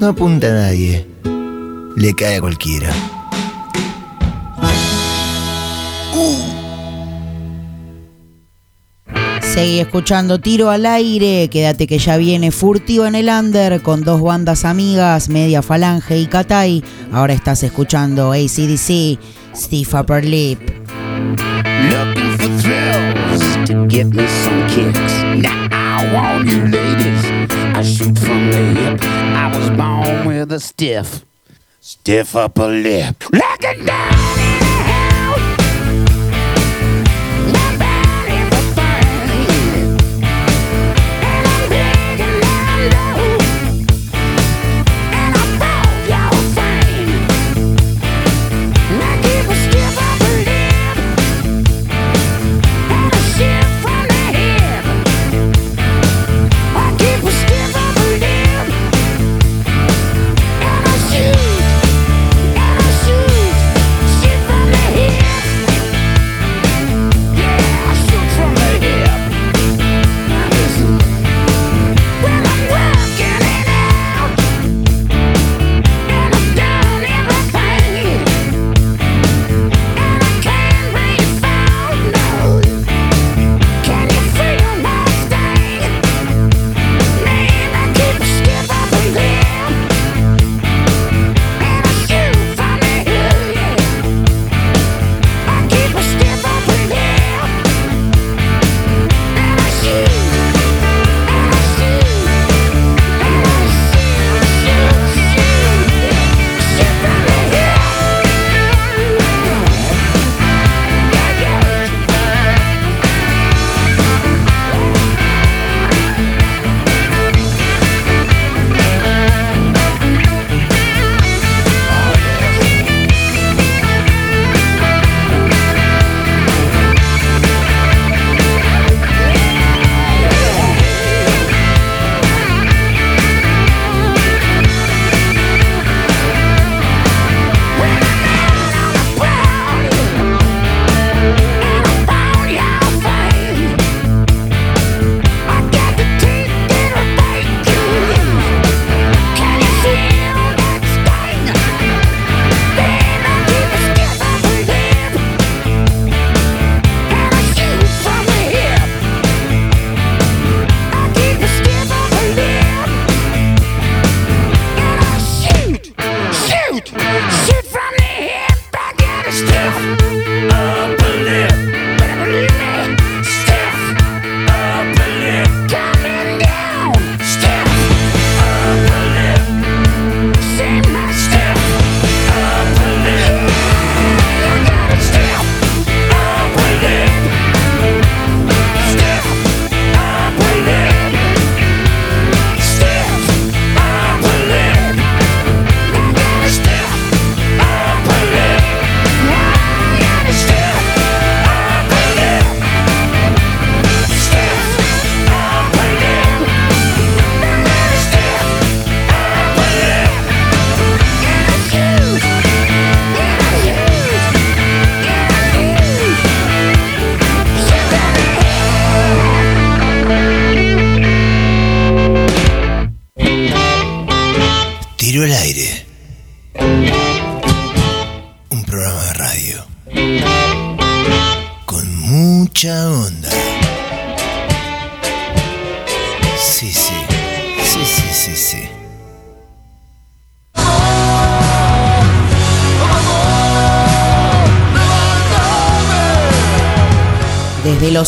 no 0.00 0.08
apunta 0.08 0.48
a 0.48 0.52
nadie, 0.52 1.06
le 1.96 2.14
cae 2.14 2.36
a 2.36 2.40
cualquiera. 2.40 2.92
Seguí 9.54 9.78
escuchando 9.78 10.40
Tiro 10.40 10.70
al 10.70 10.84
aire, 10.84 11.48
quédate 11.48 11.86
que 11.86 11.98
ya 11.98 12.16
viene 12.16 12.50
Furtivo 12.50 13.06
en 13.06 13.14
el 13.14 13.28
Under 13.28 13.80
con 13.82 14.02
dos 14.02 14.20
bandas 14.20 14.64
amigas, 14.64 15.28
Media 15.28 15.62
Falange 15.62 16.18
y 16.18 16.26
Katai. 16.26 16.82
Ahora 17.12 17.34
estás 17.34 17.62
escuchando 17.62 18.32
ACDC, 18.32 19.16
Steve 19.54 19.88
Upper 19.92 20.24
Lip. 20.24 20.83
Looking 21.92 22.32
for 22.38 22.50
thrills 22.60 23.68
to 23.68 23.86
get 23.88 24.06
me 24.06 24.26
some 24.26 24.68
kicks. 24.68 25.14
Now 25.42 25.68
I 25.72 26.12
want 26.12 26.48
you 26.48 26.66
ladies, 26.66 27.24
I 27.74 27.82
shoot 27.82 28.18
from 28.18 28.50
the 28.50 28.62
hip. 28.80 29.00
I 29.02 29.56
was 29.56 29.70
born 29.70 30.26
with 30.26 30.52
a 30.52 30.60
stiff, 30.60 31.24
stiff 31.80 32.36
upper 32.36 32.68
lip. 32.68 33.24
Looking 33.32 33.86
down 33.86 34.23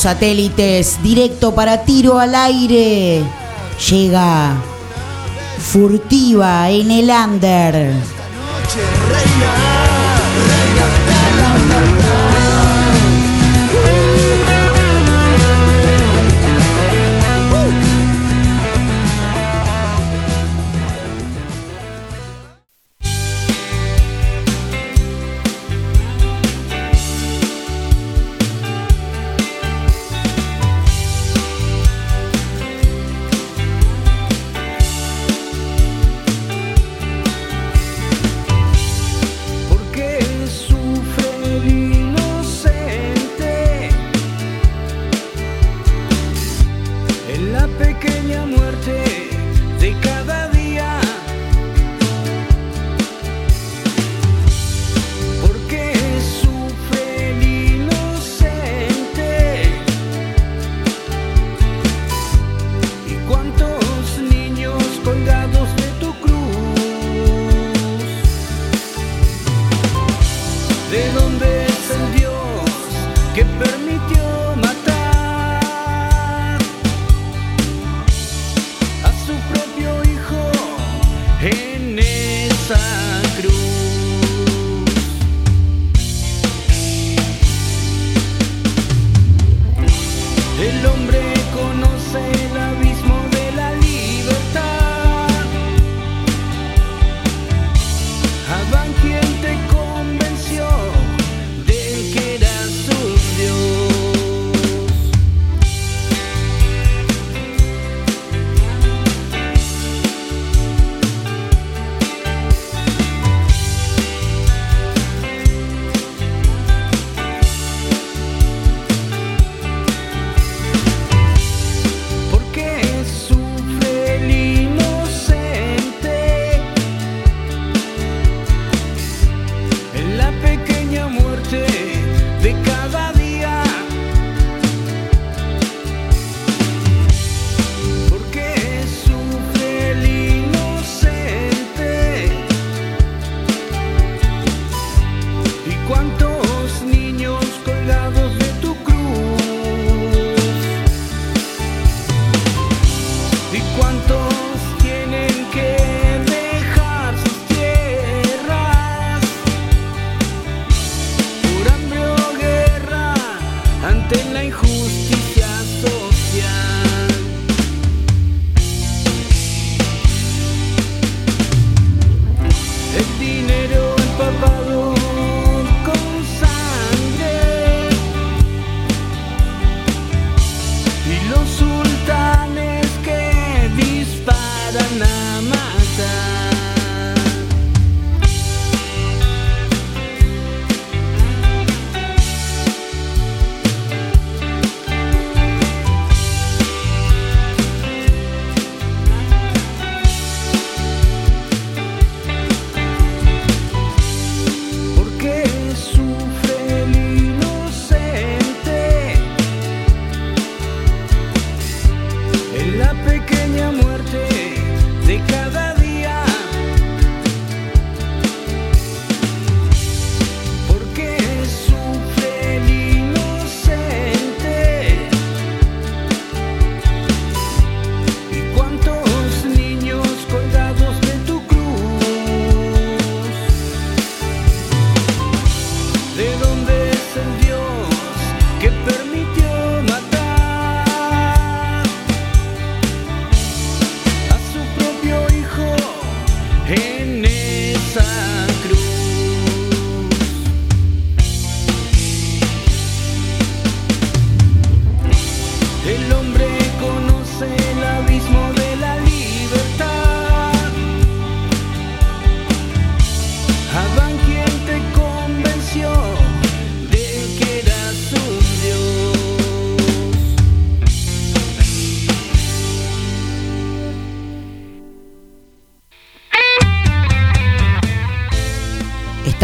satélites, 0.01 1.03
directo 1.03 1.55
para 1.55 1.85
tiro 1.85 2.19
al 2.19 2.35
aire, 2.35 3.23
llega 3.91 4.55
furtiva 5.59 6.71
en 6.71 6.91
el 6.91 7.11
under. 7.11 7.93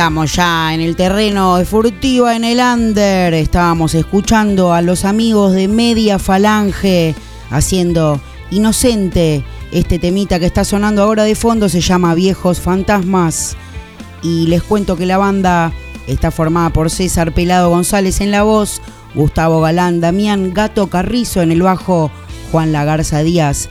Estamos 0.03 0.35
ya 0.35 0.75
en 0.75 0.81
el 0.81 0.97
terreno 0.97 1.59
de 1.59 1.65
Furtiva, 1.65 2.35
en 2.35 2.43
el 2.43 2.59
under. 2.59 3.33
Estábamos 3.35 3.95
escuchando 3.95 4.73
a 4.73 4.83
los 4.83 5.05
amigos 5.05 5.53
de 5.53 5.69
Media 5.69 6.19
Falange 6.19 7.15
haciendo 7.51 8.21
Inocente. 8.51 9.45
Este 9.71 10.01
temita 10.01 10.41
que 10.41 10.47
está 10.47 10.65
sonando 10.65 11.05
ahora 11.05 11.23
de 11.23 11.37
fondo 11.37 11.69
se 11.69 11.81
llama 11.81 12.17
Viejos 12.17 12.59
Fantasmas. 12.59 13.57
Y 14.25 14.49
les 14.49 14.65
cuento 14.65 14.97
que 14.97 15.07
la 15.07 15.19
banda 15.19 15.73
está 16.09 16.33
formada 16.33 16.71
por 16.71 16.91
César 16.91 17.33
Pelado 17.33 17.71
González 17.71 18.21
en 18.21 18.33
la 18.33 18.43
voz, 18.43 18.83
Gustavo 19.15 19.61
Galán, 19.61 20.01
Damián 20.01 20.53
Gato 20.53 20.88
Carrizo 20.88 21.43
en 21.43 21.53
el 21.53 21.62
bajo, 21.62 22.11
Juan 22.51 22.73
Lagarza 22.73 23.23
Díaz 23.23 23.69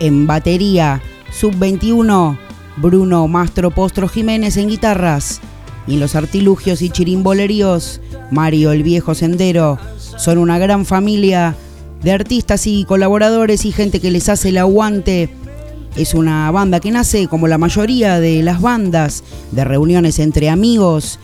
en 0.00 0.26
batería, 0.26 1.02
sub-21, 1.30 2.38
Bruno 2.78 3.28
Mastro 3.28 3.70
Postro 3.70 4.08
Jiménez 4.08 4.56
en 4.56 4.70
guitarras, 4.70 5.42
y 5.86 5.96
los 5.96 6.14
artilugios 6.14 6.82
y 6.82 6.90
chirimboleríos, 6.90 8.00
Mario 8.30 8.72
el 8.72 8.82
Viejo 8.82 9.14
Sendero, 9.14 9.78
son 10.16 10.38
una 10.38 10.58
gran 10.58 10.86
familia 10.86 11.56
de 12.02 12.12
artistas 12.12 12.66
y 12.66 12.84
colaboradores 12.84 13.64
y 13.64 13.72
gente 13.72 14.00
que 14.00 14.10
les 14.10 14.28
hace 14.28 14.50
el 14.50 14.58
aguante. 14.58 15.30
Es 15.96 16.14
una 16.14 16.50
banda 16.50 16.80
que 16.80 16.90
nace, 16.90 17.28
como 17.28 17.48
la 17.48 17.58
mayoría 17.58 18.20
de 18.20 18.42
las 18.42 18.60
bandas, 18.60 19.24
de 19.52 19.64
reuniones 19.64 20.18
entre 20.18 20.48
amigos, 20.48 21.18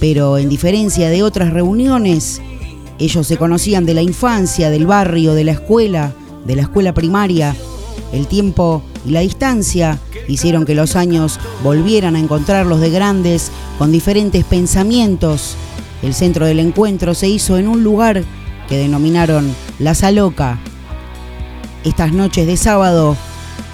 pero 0.00 0.38
en 0.38 0.48
diferencia 0.48 1.10
de 1.10 1.22
otras 1.22 1.52
reuniones, 1.52 2.40
ellos 2.98 3.26
se 3.26 3.36
conocían 3.36 3.86
de 3.86 3.94
la 3.94 4.02
infancia, 4.02 4.70
del 4.70 4.86
barrio, 4.86 5.34
de 5.34 5.44
la 5.44 5.52
escuela, 5.52 6.12
de 6.46 6.56
la 6.56 6.62
escuela 6.62 6.92
primaria. 6.92 7.54
El 8.12 8.26
tiempo 8.26 8.82
y 9.06 9.10
la 9.10 9.20
distancia 9.20 9.98
hicieron 10.30 10.64
que 10.64 10.74
los 10.74 10.96
años 10.96 11.38
volvieran 11.62 12.16
a 12.16 12.20
encontrarlos 12.20 12.80
de 12.80 12.90
grandes 12.90 13.50
con 13.78 13.92
diferentes 13.92 14.44
pensamientos. 14.44 15.56
El 16.02 16.14
centro 16.14 16.46
del 16.46 16.60
encuentro 16.60 17.14
se 17.14 17.28
hizo 17.28 17.58
en 17.58 17.68
un 17.68 17.82
lugar 17.84 18.22
que 18.68 18.78
denominaron 18.78 19.54
La 19.78 19.94
Saloca. 19.94 20.58
Estas 21.84 22.12
noches 22.12 22.46
de 22.46 22.56
sábado, 22.56 23.16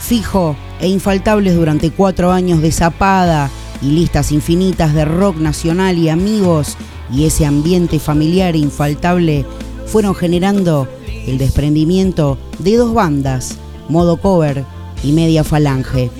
fijo 0.01 0.57
e 0.81 0.89
infaltables 0.89 1.55
durante 1.55 1.91
cuatro 1.91 2.33
años 2.33 2.63
de 2.63 2.73
zapada 2.73 3.51
y 3.83 3.87
listas 3.87 4.33
infinitas 4.33 4.95
de 4.95 5.05
rock 5.05 5.37
nacional 5.37 5.99
y 5.99 6.09
amigos 6.09 6.77
y 7.13 7.25
ese 7.25 7.47
ambiente 7.47 7.99
familiar 7.99 8.57
infaltable 8.57 9.45
fueron 9.87 10.15
generando 10.15 10.89
el 11.27 11.39
desprendimiento 11.39 12.39
de 12.59 12.77
dos 12.77 12.95
bandas, 12.95 13.57
Modo 13.89 14.17
Cover 14.17 14.65
y 15.03 15.13
Media 15.13 15.45
Falange. 15.45 16.11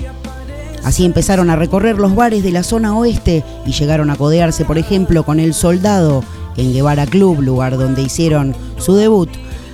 Así 0.87 1.03
empezaron 1.03 1.49
a 1.49 1.57
recorrer 1.57 1.97
los 1.97 2.15
bares 2.15 2.43
de 2.43 2.51
la 2.53 2.63
zona 2.63 2.95
oeste 2.97 3.43
y 3.65 3.73
llegaron 3.73 4.09
a 4.09 4.15
codearse, 4.15 4.63
por 4.63 4.77
ejemplo, 4.77 5.23
con 5.23 5.41
El 5.41 5.53
Soldado 5.53 6.23
en 6.55 6.71
Guevara 6.71 7.05
Club, 7.05 7.41
lugar 7.41 7.77
donde 7.77 8.03
hicieron 8.03 8.55
su 8.77 8.95
debut. 8.95 9.27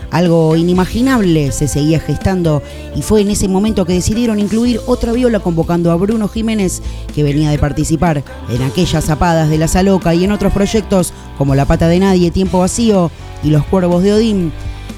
Algo 0.10 0.56
inimaginable 0.56 1.52
se 1.52 1.68
seguía 1.68 2.00
gestando 2.00 2.64
y 2.96 3.04
fue 3.04 3.22
en 3.22 3.30
ese 3.30 3.48
momento 3.48 3.86
que 3.86 3.94
decidieron 3.94 4.40
incluir 4.40 4.82
otra 4.88 5.12
viola 5.12 5.40
convocando 5.40 5.92
a 5.92 5.98
Bruno 5.98 6.28
Jiménez, 6.28 6.82
que 7.14 7.22
venía 7.22 7.52
de 7.52 7.60
participar 7.60 8.24
en 8.50 8.64
aquellas 8.64 9.06
zapadas 9.06 9.52
de 9.52 9.60
la 9.60 9.68
Saloca 9.68 10.16
y 10.16 10.24
en 10.24 10.32
otros 10.32 10.52
proyectos 10.52 11.14
como 11.38 11.54
La 11.54 11.66
Pata 11.66 11.90
de 11.90 12.00
Nadie, 12.00 12.32
Tiempo 12.32 12.58
Vacío 12.58 13.12
y 13.44 13.52
Los 13.52 13.64
Cuervos 13.66 14.02
de 14.02 14.14
Odín. 14.14 14.52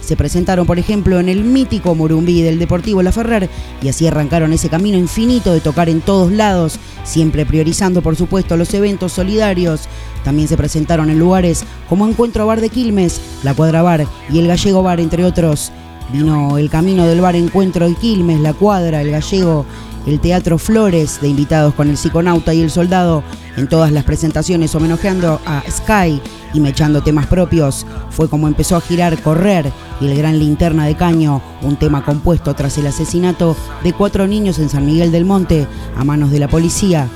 Se 0.06 0.16
presentaron, 0.16 0.68
por 0.68 0.78
ejemplo, 0.78 1.20
en 1.20 1.30
el 1.30 1.44
mítico 1.44 1.96
Morumbí 1.96 2.44
del 2.44 2.60
Deportivo 2.60 3.02
La 3.02 3.12
Ferrer 3.12 3.50
y 3.82 3.90
así 3.90 4.06
arrancaron 4.06 4.54
ese 4.54 4.70
camino 4.70 5.00
infinito 5.00 5.52
de 5.52 5.62
tocar 5.62 5.90
en 5.90 6.00
todos 6.00 6.32
lados, 6.32 6.78
siempre 7.04 7.44
priorizando, 7.44 8.04
por 8.04 8.16
supuesto, 8.16 8.56
los 8.56 8.72
eventos 8.76 9.14
solidarios. 9.14 9.90
También 10.24 10.48
se 10.48 10.58
presentaron 10.58 11.10
en 11.10 11.18
lugares 11.18 11.64
como 11.90 12.08
Encuentro 12.08 12.46
Bar 12.46 12.62
de 12.62 12.70
Quilmes, 12.70 13.20
La 13.42 13.56
Cuadra 13.56 13.82
Bar 13.82 14.06
y 14.32 14.38
el 14.38 14.48
Gallego 14.48 14.84
Bar, 14.84 15.00
entre 15.00 15.26
otros. 15.26 15.72
Vino 16.14 16.60
el 16.60 16.70
camino 16.70 17.08
del 17.08 17.20
bar 17.20 17.36
Encuentro 17.36 17.90
de 17.90 17.96
Quilmes, 17.96 18.40
La 18.40 18.54
Cuadra, 18.54 19.02
el 19.02 19.10
Gallego, 19.10 19.66
el 20.06 20.20
Teatro 20.20 20.58
Flores, 20.58 21.20
de 21.22 21.28
invitados 21.28 21.74
con 21.74 21.90
el 21.90 21.98
psiconauta 21.98 22.54
y 22.54 22.62
el 22.62 22.70
soldado, 22.70 23.24
en 23.58 23.68
todas 23.68 23.92
las 23.92 24.04
presentaciones 24.04 24.76
homenajeando 24.76 25.40
a 25.46 25.64
Sky 25.70 26.22
y 26.54 26.60
mechando 26.60 27.02
temas 27.02 27.28
propios. 27.28 27.86
Fue 28.10 28.30
como 28.30 28.48
empezó 28.48 28.76
a 28.76 28.82
girar 28.82 29.22
Correr 29.22 29.72
y 30.00 30.08
el 30.08 30.18
Gran 30.18 30.40
Linterna 30.40 30.86
de 30.86 30.96
Caño, 30.96 31.42
un 31.62 31.78
tema 31.78 32.04
compuesto 32.04 32.54
tras 32.54 32.78
el 32.78 32.88
asesinato 32.88 33.56
de 33.84 33.94
cuatro 33.94 34.28
niños 34.28 34.60
en 34.60 34.70
San 34.70 34.86
Miguel 34.86 35.12
del 35.12 35.26
Monte 35.26 35.68
a 35.98 36.04
manos 36.04 36.32
de 36.32 36.40
la 36.40 36.48
policía. 36.48 37.08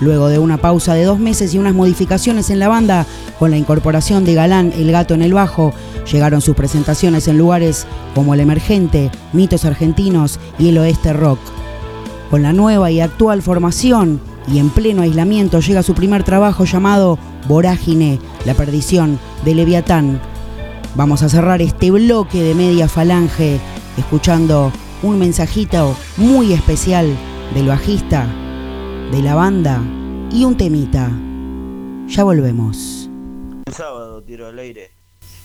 Luego 0.00 0.28
de 0.28 0.40
una 0.40 0.58
pausa 0.58 0.94
de 0.94 1.04
dos 1.04 1.20
meses 1.20 1.54
y 1.54 1.58
unas 1.58 1.74
modificaciones 1.74 2.50
en 2.50 2.58
la 2.58 2.68
banda, 2.68 3.06
con 3.38 3.50
la 3.52 3.56
incorporación 3.56 4.24
de 4.24 4.34
Galán 4.34 4.72
el 4.76 4.90
Gato 4.90 5.14
en 5.14 5.22
el 5.22 5.32
bajo, 5.32 5.72
llegaron 6.10 6.40
sus 6.40 6.56
presentaciones 6.56 7.28
en 7.28 7.38
lugares 7.38 7.86
como 8.14 8.34
El 8.34 8.40
Emergente, 8.40 9.10
Mitos 9.32 9.64
Argentinos 9.64 10.40
y 10.58 10.68
el 10.68 10.78
Oeste 10.78 11.12
Rock. 11.12 11.38
Con 12.34 12.42
la 12.42 12.52
nueva 12.52 12.90
y 12.90 13.00
actual 13.00 13.42
formación 13.42 14.20
y 14.48 14.58
en 14.58 14.68
pleno 14.68 15.02
aislamiento 15.02 15.60
llega 15.60 15.84
su 15.84 15.94
primer 15.94 16.24
trabajo 16.24 16.64
llamado 16.64 17.16
Vorágine, 17.46 18.18
la 18.44 18.54
perdición 18.54 19.20
de 19.44 19.54
Leviatán. 19.54 20.20
Vamos 20.96 21.22
a 21.22 21.28
cerrar 21.28 21.62
este 21.62 21.92
bloque 21.92 22.42
de 22.42 22.56
media 22.56 22.88
falange 22.88 23.60
escuchando 23.96 24.72
un 25.04 25.20
mensajito 25.20 25.96
muy 26.16 26.52
especial 26.52 27.16
del 27.54 27.68
bajista, 27.68 28.26
de 29.12 29.22
la 29.22 29.36
banda 29.36 29.80
y 30.32 30.44
un 30.44 30.56
temita. 30.56 31.12
Ya 32.08 32.24
volvemos. 32.24 33.08
sábado, 33.70 34.24
tiro 34.24 34.48
al 34.48 34.58
aire. 34.58 34.90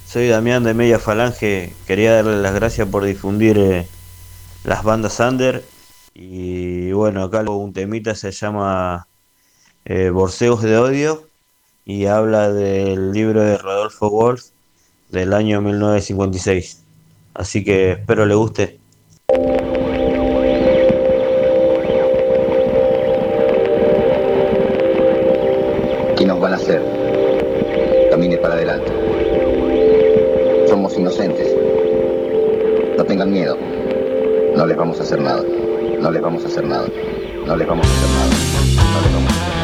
Soy 0.07 0.27
Damián 0.27 0.63
de 0.63 0.73
Media 0.73 0.97
Falange. 0.97 1.71
Quería 1.85 2.13
darle 2.13 2.41
las 2.41 2.55
gracias 2.55 2.87
por 2.87 3.05
difundir 3.05 3.59
eh, 3.59 3.87
las 4.63 4.83
bandas 4.83 5.19
under. 5.19 5.63
Y 6.21 6.91
bueno, 6.91 7.23
acá 7.23 7.49
un 7.49 7.71
temita 7.71 8.13
se 8.13 8.31
llama 8.31 9.07
eh, 9.85 10.09
Borseos 10.09 10.61
de 10.61 10.77
Odio 10.77 11.23
y 11.85 12.07
habla 12.07 12.51
del 12.51 13.13
libro 13.13 13.41
de 13.41 13.57
Rodolfo 13.57 14.09
Wolf 14.09 14.47
del 15.07 15.33
año 15.33 15.61
1956. 15.61 16.83
Así 17.35 17.63
que 17.63 17.93
espero 17.93 18.25
le 18.25 18.35
guste. 18.35 18.81
¿Qué 26.17 26.25
nos 26.25 26.41
van 26.41 26.51
a 26.51 26.57
hacer? 26.57 26.83
Camine 28.11 28.35
para 28.39 28.55
adelante. 28.55 28.91
Somos 30.67 30.97
inocentes. 30.97 31.55
No 32.97 33.05
tengan 33.05 33.31
miedo. 33.31 33.57
No 34.57 34.65
les 34.65 34.75
vamos 34.75 34.99
a 34.99 35.03
hacer 35.03 35.21
nada. 35.21 35.45
No 36.01 36.11
les 36.11 36.21
vamos 36.21 36.43
a 36.45 36.47
hacer 36.47 36.65
nada. 36.65 36.87
No 37.45 37.55
les 37.57 37.67
vamos 37.67 37.85
a 37.85 37.89
hacer 37.89 38.09
nada. 38.09 38.29
No 38.93 39.01
les 39.01 39.13
vamos 39.13 39.31
a 39.31 39.35
hacer 39.35 39.51
nada. 39.51 39.58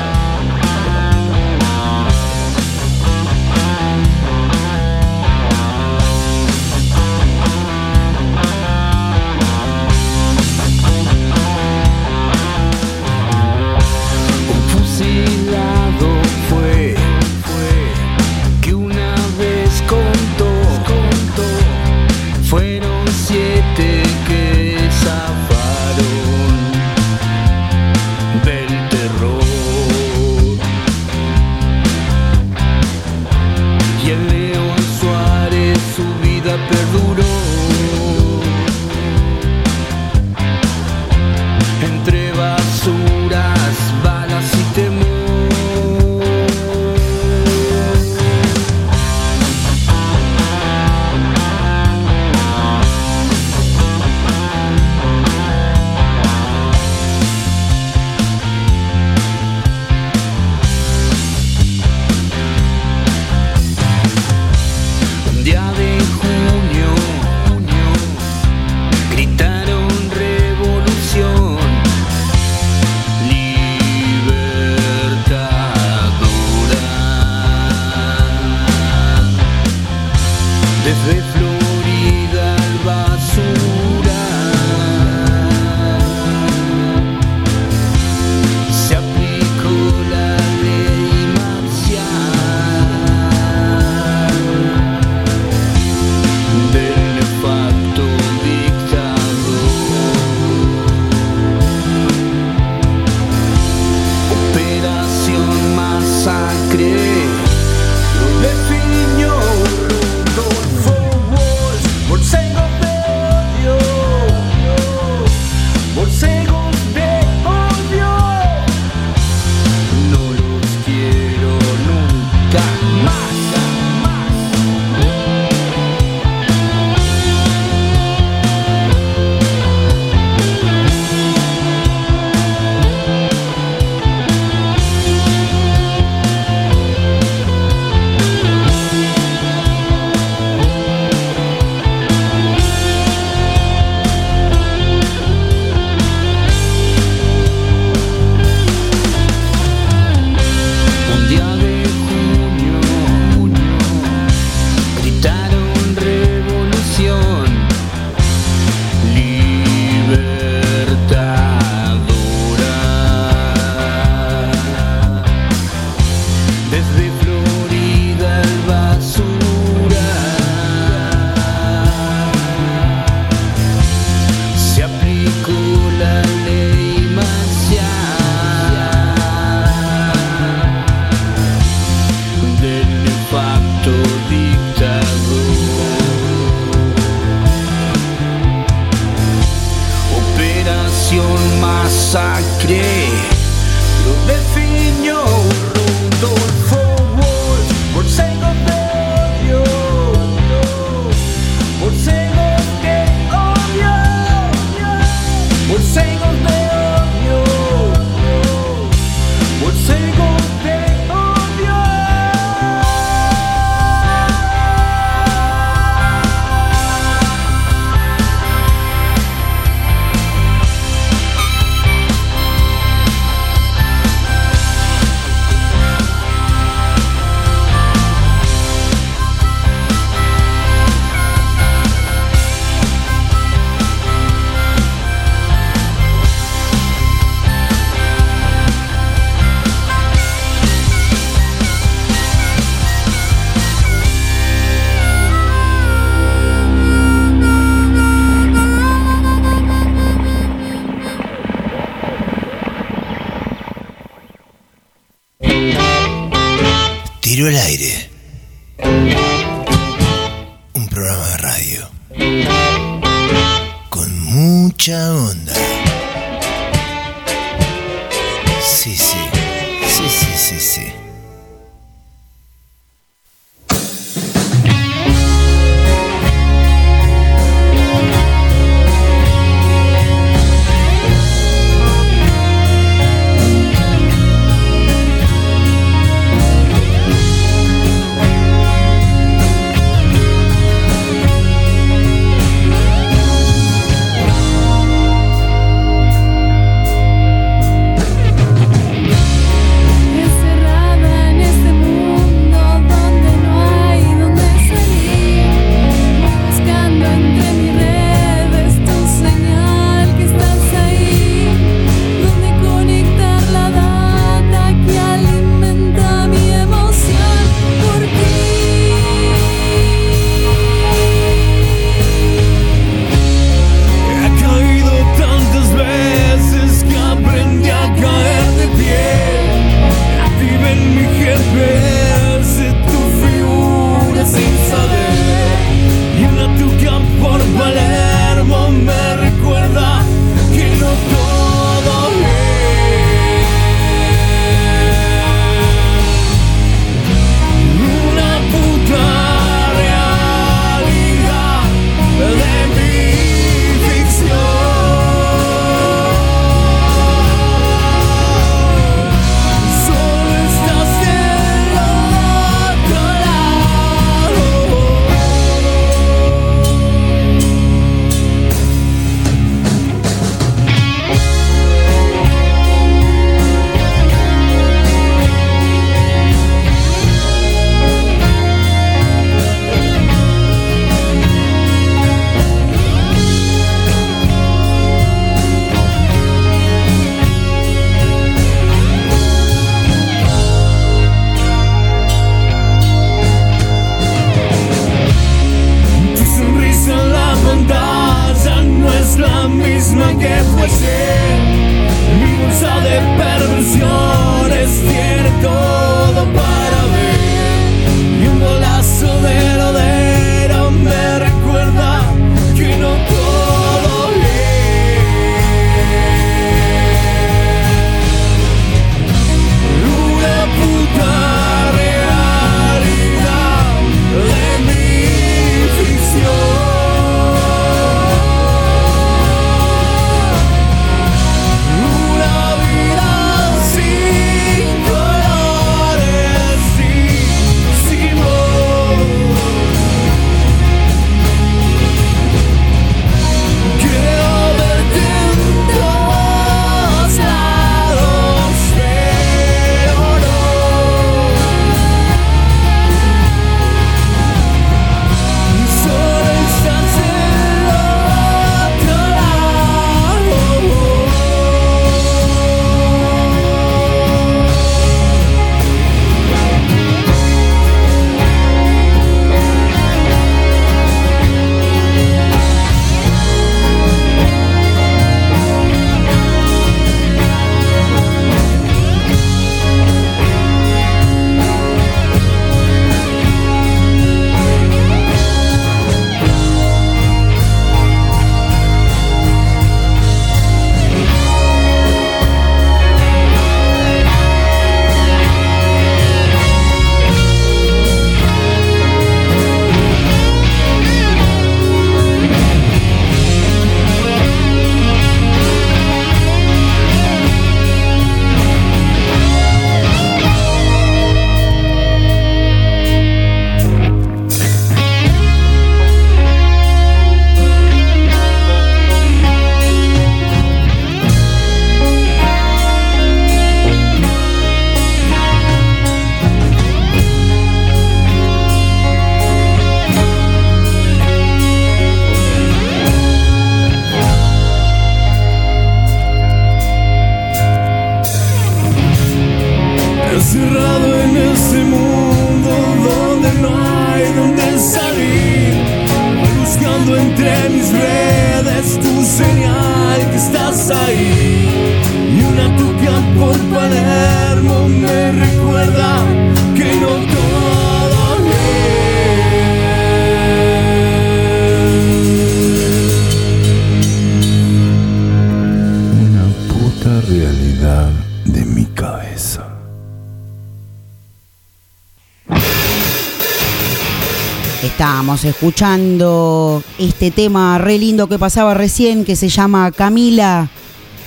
Escuchando 575.26 576.64
este 576.78 577.12
tema 577.12 577.58
re 577.58 577.78
lindo 577.78 578.08
que 578.08 578.20
pasaba 578.20 578.54
recién 578.54 579.06
que 579.06 579.16
se 579.16 579.30
llama 579.30 579.72
Camila. 579.72 580.50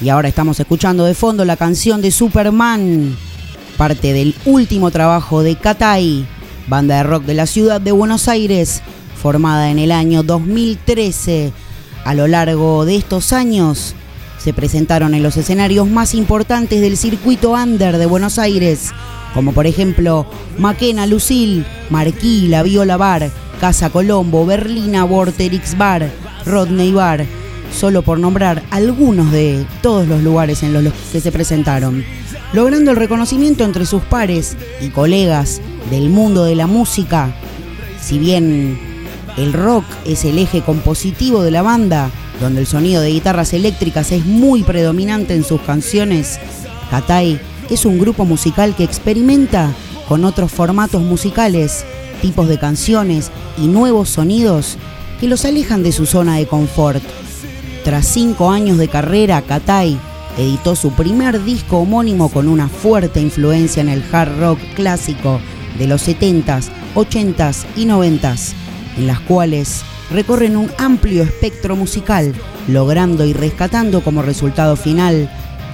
Y 0.01 0.09
ahora 0.09 0.29
estamos 0.29 0.59
escuchando 0.61 1.05
de 1.05 1.15
fondo 1.15 1.45
la 1.45 1.57
canción 1.57 2.01
de 2.01 2.11
Superman, 2.11 3.17
parte 3.77 4.13
del 4.13 4.35
último 4.45 4.91
trabajo 4.91 5.43
de 5.43 5.57
Katai, 5.57 6.27
banda 6.69 6.97
de 6.97 7.03
rock 7.03 7.25
de 7.25 7.35
la 7.35 7.47
ciudad 7.47 7.81
de 7.81 7.93
Buenos 7.93 8.29
Aires, 8.29 8.83
formada 9.21 9.71
en 9.71 9.79
el 9.79 9.93
año 9.93 10.23
2013. 10.23 11.53
A 12.05 12.15
lo 12.15 12.27
largo 12.29 12.85
de 12.85 12.97
estos 12.97 13.33
años 13.33 13.95
se 14.39 14.53
presentaron 14.53 15.15
en 15.15 15.23
los 15.23 15.37
escenarios 15.37 15.89
más 15.89 16.15
importantes 16.15 16.81
del 16.81 16.97
circuito 16.97 17.53
under 17.53 17.99
de 17.99 18.07
Buenos 18.07 18.39
Aires, 18.39 18.91
como 19.35 19.53
por 19.53 19.67
ejemplo 19.67 20.27
Maquena 20.59 21.07
Lucil, 21.07 21.67
Marquí, 21.91 22.49
La 22.49 22.63
Viola 22.63 22.97
Bar, 22.97 23.31
Casa 23.59 23.91
Colombo, 23.91 24.47
Berlina 24.47 25.05
Vorterix 25.05 25.77
Bar, 25.77 26.11
Rodney 26.47 26.93
Bar, 26.93 27.27
solo 27.77 28.03
por 28.03 28.19
nombrar 28.19 28.63
algunos 28.71 29.31
de 29.33 29.67
todos 29.83 30.07
los 30.07 30.23
lugares 30.23 30.63
en 30.63 30.73
los 30.73 30.93
que 31.13 31.21
se 31.21 31.33
presentaron, 31.33 32.05
logrando 32.53 32.91
el 32.91 32.97
reconocimiento 32.97 33.65
entre 33.65 33.87
sus 33.87 34.03
pares 34.03 34.57
y 34.81 34.89
colegas 34.89 35.61
del 35.91 36.09
mundo 36.09 36.45
de 36.45 36.55
la 36.55 36.67
música. 36.67 37.35
Si 38.01 38.19
bien 38.19 38.79
el 39.37 39.53
rock 39.53 39.85
es 40.07 40.25
el 40.25 40.39
eje 40.39 40.63
compositivo 40.63 41.43
de 41.43 41.51
la 41.51 41.63
banda, 41.63 42.11
donde 42.41 42.61
el 42.61 42.67
sonido 42.67 43.03
de 43.03 43.11
guitarras 43.11 43.53
eléctricas 43.53 44.13
es 44.13 44.25
muy 44.25 44.63
predominante 44.63 45.35
en 45.35 45.45
sus 45.45 45.61
canciones, 45.61 46.39
Katai 46.91 47.41
es 47.71 47.85
un 47.85 47.99
grupo 47.99 48.25
musical 48.25 48.75
que 48.75 48.85
experimenta 48.85 49.73
con 50.09 50.25
otros 50.25 50.51
formatos 50.51 51.03
musicales, 51.03 51.85
tipos 52.21 52.49
de 52.49 52.59
canciones 52.59 53.31
y 53.57 53.67
nuevos 53.67 54.11
sonidos 54.11 54.77
que 55.21 55.29
los 55.29 55.45
alejan 55.45 55.83
de 55.83 55.93
su 55.93 56.07
zona 56.07 56.37
de 56.37 56.47
confort. 56.47 57.03
Tras 57.85 58.07
cinco 58.07 58.51
años 58.51 58.79
de 58.79 58.89
carrera, 58.89 59.43
Katai 59.43 59.99
editó 60.37 60.77
su 60.77 60.93
primer 60.93 61.43
disco 61.45 61.79
homónimo 61.79 62.31
con 62.31 62.49
una 62.49 62.69
fuerte 62.69 63.21
influencia 63.21 63.81
en 63.81 63.89
el 63.89 64.05
hard 64.13 64.39
rock 64.39 64.59
clásico 64.75 65.41
de 65.79 65.87
los 65.87 66.07
70s, 66.07 66.69
80s 66.95 67.65
y 67.77 67.87
90s, 67.87 68.53
en 68.97 69.07
las 69.07 69.21
cuales 69.21 69.83
recorren 70.11 70.57
un 70.57 70.71
amplio 70.79 71.23
espectro 71.23 71.77
musical, 71.77 72.35
logrando 72.69 73.25
y 73.25 73.33
rescatando 73.33 74.03
como 74.03 74.23
resultado 74.23 74.77
final 74.77 75.31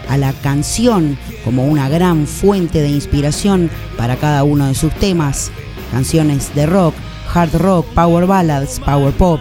a 0.09 0.17
la 0.17 0.33
canción 0.33 1.17
como 1.45 1.67
una 1.67 1.89
gran 1.89 2.27
fuente 2.27 2.83
de 2.83 2.89
inspiración 2.89 3.71
para 3.97 4.17
cada 4.17 4.45
uno 4.45 4.67
de 4.67 4.75
sus 4.75 4.93
temas, 4.95 5.51
canciones 5.95 6.53
de 6.57 6.67
rock, 6.67 6.93
hard 7.33 7.55
rock, 7.55 7.87
power 7.95 8.27
ballads, 8.27 8.81
power 8.81 9.13
pop, 9.13 9.39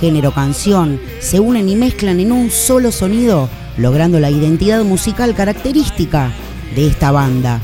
género 0.00 0.32
canción, 0.32 0.98
se 1.20 1.38
unen 1.38 1.68
y 1.68 1.76
mezclan 1.76 2.18
en 2.18 2.32
un 2.32 2.50
solo 2.50 2.90
sonido, 2.90 3.50
logrando 3.76 4.18
la 4.18 4.30
identidad 4.30 4.84
musical 4.84 5.34
característica 5.34 6.32
de 6.74 6.86
esta 6.86 7.10
banda. 7.10 7.60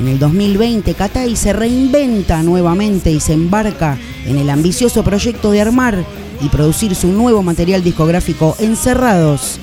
En 0.00 0.08
el 0.08 0.18
2020, 0.18 0.94
Katai 0.94 1.36
se 1.36 1.52
reinventa 1.52 2.42
nuevamente 2.42 3.12
y 3.12 3.20
se 3.20 3.34
embarca 3.34 3.98
en 4.26 4.36
el 4.36 4.50
ambicioso 4.50 5.04
proyecto 5.04 5.52
de 5.52 5.60
armar 5.60 6.04
y 6.40 6.48
producir 6.48 6.96
su 6.96 7.12
nuevo 7.12 7.44
material 7.44 7.84
discográfico 7.84 8.56
Encerrados. 8.58 9.60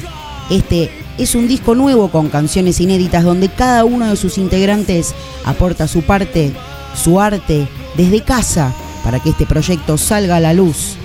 Este 0.50 0.90
es 1.18 1.36
un 1.36 1.50
disco 1.50 1.76
nuevo 1.76 2.10
con 2.10 2.30
canciones 2.30 2.80
inéditas 2.80 3.26
donde 3.26 3.50
cada 3.50 3.84
uno 3.84 4.10
de 4.10 4.16
sus 4.16 4.38
integrantes 4.38 5.14
aporta 5.44 5.90
su 5.90 6.04
parte, 6.04 6.54
su 6.96 7.20
arte, 7.20 7.68
desde 7.98 8.22
casa, 8.22 8.74
para 9.04 9.20
que 9.20 9.30
este 9.30 9.46
proyecto 9.46 9.98
salga 9.98 10.38
a 10.38 10.40
la 10.40 10.54
luz. 10.54 10.98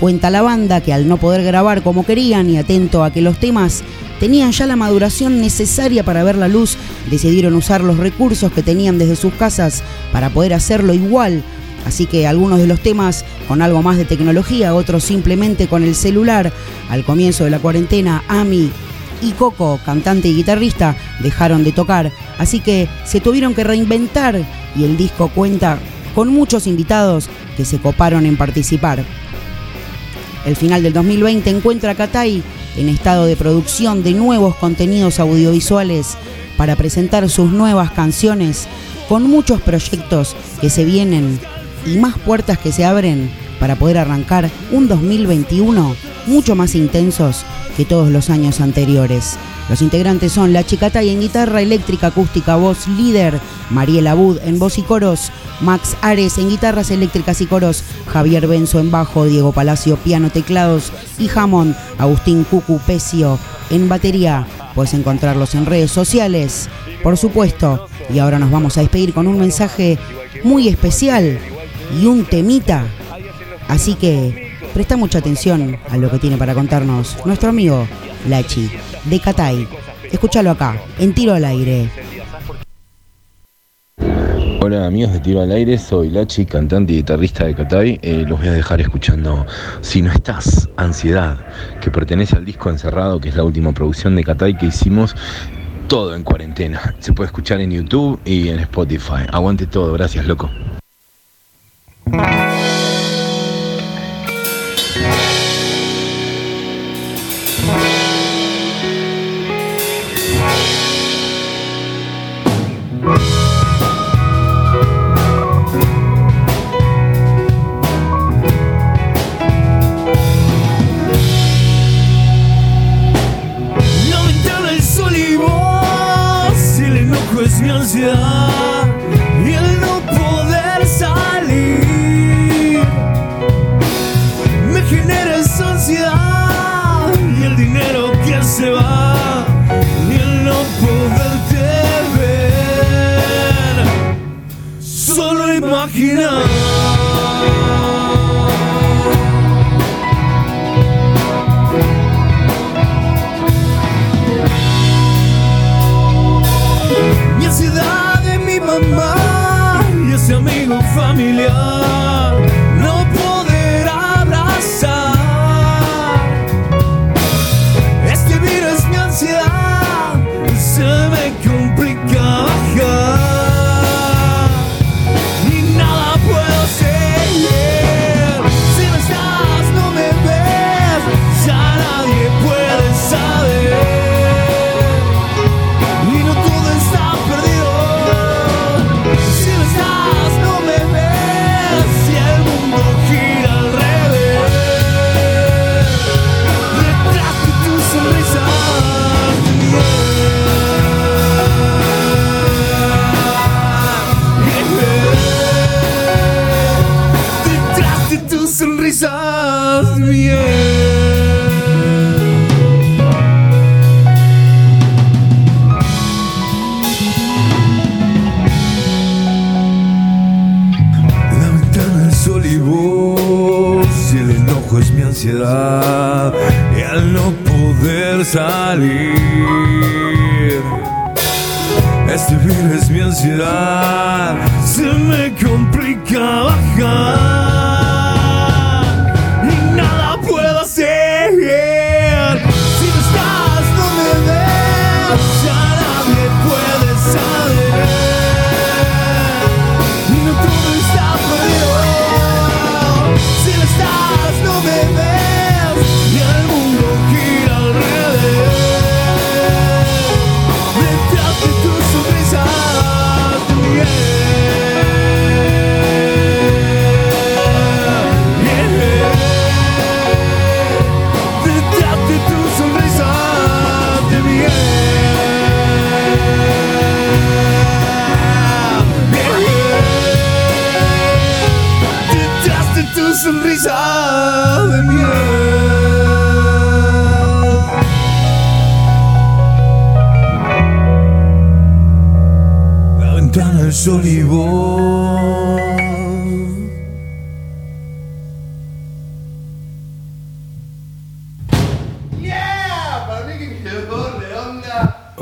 Cuenta 0.00 0.30
la 0.30 0.42
banda 0.42 0.80
que 0.80 0.92
al 0.92 1.06
no 1.06 1.16
poder 1.16 1.44
grabar 1.44 1.82
como 1.82 2.04
querían 2.04 2.50
y 2.50 2.58
atento 2.58 3.04
a 3.04 3.12
que 3.12 3.22
los 3.22 3.38
temas 3.38 3.84
tenían 4.18 4.52
ya 4.52 4.66
la 4.66 4.76
maduración 4.76 5.40
necesaria 5.40 6.04
para 6.04 6.24
ver 6.24 6.36
la 6.36 6.48
luz, 6.48 6.76
decidieron 7.10 7.54
usar 7.54 7.82
los 7.82 7.98
recursos 7.98 8.52
que 8.52 8.62
tenían 8.62 8.98
desde 8.98 9.16
sus 9.16 9.32
casas 9.34 9.82
para 10.12 10.30
poder 10.30 10.54
hacerlo 10.54 10.92
igual. 10.92 11.42
Así 11.86 12.06
que 12.06 12.26
algunos 12.26 12.58
de 12.58 12.66
los 12.66 12.80
temas 12.80 13.24
con 13.48 13.62
algo 13.62 13.82
más 13.82 13.96
de 13.96 14.04
tecnología, 14.04 14.74
otros 14.74 15.04
simplemente 15.04 15.66
con 15.68 15.82
el 15.82 15.94
celular. 15.94 16.52
Al 16.90 17.04
comienzo 17.04 17.44
de 17.44 17.50
la 17.50 17.58
cuarentena, 17.58 18.22
Ami 18.28 18.70
y 19.20 19.32
Coco, 19.32 19.80
cantante 19.84 20.28
y 20.28 20.36
guitarrista, 20.36 20.96
dejaron 21.20 21.64
de 21.64 21.72
tocar. 21.72 22.12
Así 22.38 22.60
que 22.60 22.88
se 23.04 23.20
tuvieron 23.20 23.54
que 23.54 23.64
reinventar 23.64 24.40
y 24.76 24.84
el 24.84 24.96
disco 24.96 25.28
cuenta 25.28 25.78
con 26.14 26.28
muchos 26.28 26.66
invitados 26.66 27.28
que 27.56 27.64
se 27.64 27.78
coparon 27.78 28.26
en 28.26 28.36
participar. 28.36 29.04
El 30.44 30.56
final 30.56 30.82
del 30.82 30.92
2020 30.92 31.50
encuentra 31.50 31.92
a 31.92 31.94
Katai 31.94 32.42
en 32.76 32.88
estado 32.88 33.26
de 33.26 33.36
producción 33.36 34.02
de 34.02 34.12
nuevos 34.12 34.56
contenidos 34.56 35.20
audiovisuales 35.20 36.16
para 36.56 36.76
presentar 36.76 37.28
sus 37.28 37.50
nuevas 37.50 37.92
canciones 37.92 38.66
con 39.08 39.24
muchos 39.24 39.60
proyectos 39.60 40.36
que 40.60 40.70
se 40.70 40.84
vienen 40.84 41.38
y 41.86 41.98
más 41.98 42.18
puertas 42.18 42.58
que 42.58 42.72
se 42.72 42.84
abren 42.84 43.30
para 43.60 43.76
poder 43.76 43.98
arrancar 43.98 44.50
un 44.70 44.88
2021 44.88 45.94
mucho 46.26 46.54
más 46.54 46.74
intensos 46.74 47.44
que 47.72 47.84
todos 47.84 48.10
los 48.10 48.30
años 48.30 48.60
anteriores. 48.60 49.36
Los 49.68 49.82
integrantes 49.82 50.32
son 50.32 50.52
La 50.52 50.64
Chicatay 50.64 51.10
en 51.10 51.20
guitarra 51.20 51.62
eléctrica, 51.62 52.08
acústica, 52.08 52.56
voz 52.56 52.86
líder, 52.88 53.40
Mariela 53.70 54.14
Bud 54.14 54.38
en 54.44 54.58
voz 54.58 54.78
y 54.78 54.82
coros, 54.82 55.30
Max 55.60 55.96
Ares 56.02 56.38
en 56.38 56.48
guitarras 56.48 56.90
eléctricas 56.90 57.40
y 57.40 57.46
coros, 57.46 57.84
Javier 58.06 58.46
Benzo 58.46 58.80
en 58.80 58.90
bajo, 58.90 59.24
Diego 59.24 59.52
Palacio 59.52 59.96
piano, 59.96 60.30
teclados 60.30 60.92
y 61.18 61.28
jamón, 61.28 61.76
Agustín 61.98 62.44
Cucu 62.44 62.78
Pecio 62.80 63.38
en 63.70 63.88
batería. 63.88 64.46
Puedes 64.74 64.94
encontrarlos 64.94 65.54
en 65.54 65.66
redes 65.66 65.90
sociales, 65.90 66.68
por 67.02 67.16
supuesto. 67.16 67.88
Y 68.12 68.18
ahora 68.18 68.38
nos 68.38 68.50
vamos 68.50 68.76
a 68.76 68.80
despedir 68.80 69.14
con 69.14 69.28
un 69.28 69.38
mensaje 69.38 69.98
muy 70.44 70.68
especial 70.68 71.38
y 72.00 72.06
un 72.06 72.24
temita. 72.24 72.84
Así 73.68 73.94
que 73.94 74.41
presta 74.72 74.96
mucha 74.96 75.18
atención 75.18 75.76
a 75.90 75.96
lo 75.96 76.10
que 76.10 76.18
tiene 76.18 76.36
para 76.36 76.54
contarnos 76.54 77.16
nuestro 77.24 77.50
amigo 77.50 77.86
Lachi 78.28 78.70
de 79.04 79.20
Catay. 79.20 79.66
Escúchalo 80.10 80.50
acá, 80.50 80.80
en 80.98 81.14
tiro 81.14 81.34
al 81.34 81.44
aire. 81.44 81.88
Hola 84.64 84.86
amigos 84.86 85.12
de 85.12 85.18
Tiro 85.18 85.40
al 85.40 85.50
Aire, 85.50 85.76
soy 85.76 86.08
Lachi, 86.08 86.46
cantante 86.46 86.92
y 86.92 86.96
guitarrista 86.98 87.44
de 87.46 87.54
Catay. 87.56 87.98
Eh, 88.00 88.24
los 88.28 88.38
voy 88.38 88.48
a 88.48 88.52
dejar 88.52 88.80
escuchando 88.80 89.44
Si 89.80 90.00
no 90.02 90.12
estás, 90.12 90.68
Ansiedad, 90.76 91.44
que 91.80 91.90
pertenece 91.90 92.36
al 92.36 92.44
disco 92.44 92.70
Encerrado, 92.70 93.20
que 93.20 93.30
es 93.30 93.34
la 93.34 93.42
última 93.42 93.72
producción 93.72 94.14
de 94.14 94.22
Catay 94.22 94.56
que 94.56 94.66
hicimos 94.66 95.16
todo 95.88 96.14
en 96.14 96.22
cuarentena. 96.22 96.94
Se 97.00 97.12
puede 97.12 97.26
escuchar 97.26 97.60
en 97.60 97.72
YouTube 97.72 98.20
y 98.24 98.50
en 98.50 98.60
Spotify. 98.60 99.26
Aguante 99.32 99.66
todo, 99.66 99.92
gracias 99.94 100.26
loco. 100.26 100.48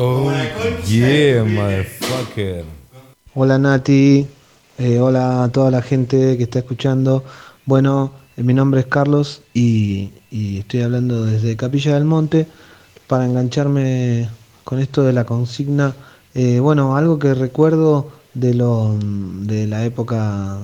Oh, 0.03 0.33
yeah, 0.87 1.45
motherfucker. 1.45 2.65
Hola 3.35 3.59
Nati, 3.59 4.27
Eh, 4.79 4.99
hola 4.99 5.45
a 5.45 5.53
toda 5.53 5.71
la 5.71 5.83
gente 5.83 6.39
que 6.39 6.45
está 6.45 6.61
escuchando. 6.61 7.23
Bueno, 7.67 8.13
eh, 8.39 8.43
mi 8.43 8.55
nombre 8.55 8.81
es 8.81 8.87
Carlos 8.87 9.43
y, 9.53 10.11
y 10.31 10.61
estoy 10.61 10.81
hablando 10.81 11.27
desde 11.27 11.55
Capilla 11.55 11.93
del 11.93 12.07
Monte 12.07 12.47
para 13.09 13.27
engancharme 13.27 14.31
con 14.65 14.79
esto 14.79 15.03
de 15.03 15.13
la 15.13 15.25
consigna. 15.27 15.95
Eh, 16.33 16.61
bueno, 16.61 16.97
algo 16.97 17.19
que 17.19 17.35
recuerdo 17.35 18.11
de, 18.33 18.55
lo, 18.55 18.97
de 19.03 19.67
la 19.67 19.85
época 19.85 20.57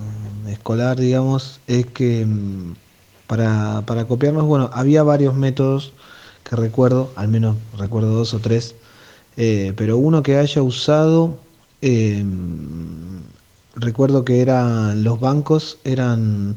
escolar, 0.49 0.97
digamos, 0.99 1.61
es 1.67 1.85
que 1.85 2.25
mm, 2.25 2.75
para, 3.27 3.83
para 3.85 4.07
copiarnos, 4.07 4.45
bueno, 4.47 4.71
había 4.73 5.03
varios 5.03 5.35
métodos 5.35 5.93
que 6.43 6.57
recuerdo, 6.57 7.13
al 7.17 7.29
menos 7.29 7.57
recuerdo 7.77 8.15
dos 8.15 8.33
o 8.33 8.39
tres, 8.39 8.75
eh, 9.37 9.73
pero 9.77 9.99
uno 9.99 10.23
que 10.23 10.37
haya 10.39 10.63
usado, 10.63 11.39
eh, 11.83 12.25
recuerdo 13.75 14.25
que 14.25 14.41
eran 14.41 15.05
los 15.05 15.21
bancos, 15.21 15.79
eran 15.85 16.57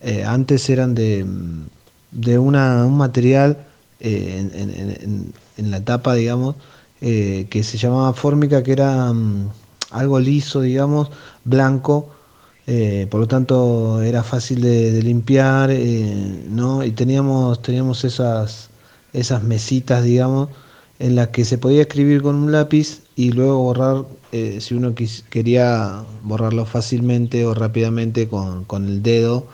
eh, 0.00 0.24
antes 0.24 0.68
eran 0.70 0.94
de, 0.94 1.24
de 2.10 2.38
una, 2.38 2.84
un 2.86 2.96
material 2.96 3.66
eh, 4.00 4.48
en, 4.52 5.32
en- 5.56 5.70
la 5.70 5.84
tapa, 5.84 6.14
digamos, 6.14 6.54
que 7.00 7.62
se 7.64 7.78
llamaba 7.78 8.12
fórmica, 8.12 8.62
que 8.62 8.70
era 8.72 9.12
mm, 9.12 9.50
algo 9.90 10.20
liso, 10.20 10.60
digamos, 10.60 11.10
blanco, 11.44 12.10
por 13.10 13.20
lo 13.20 13.26
tanto 13.26 14.00
era 14.02 14.22
fácil 14.22 14.60
de, 14.62 15.02
limpiar, 15.02 15.70
¿no? 16.48 16.84
Y 16.84 16.92
teníamos, 16.92 17.60
teníamos 17.62 18.04
esas, 18.04 18.70
esas 19.12 19.42
mesitas, 19.42 20.04
digamos, 20.04 20.48
en 20.98 21.14
las 21.14 21.28
que 21.28 21.44
se 21.44 21.58
podía 21.58 21.82
escribir 21.82 22.22
con 22.22 22.34
un 22.36 22.52
lápiz 22.52 23.02
y 23.14 23.32
luego 23.32 23.62
borrar, 23.62 24.04
eh, 24.32 24.60
si 24.60 24.74
uno 24.74 24.94
quería 25.30 26.04
borrarlo 26.22 26.66
fácilmente 26.66 27.46
o 27.46 27.54
rápidamente 27.54 28.28
con, 28.28 28.64
con 28.64 28.86
el 28.86 29.02
dedo, 29.02 29.46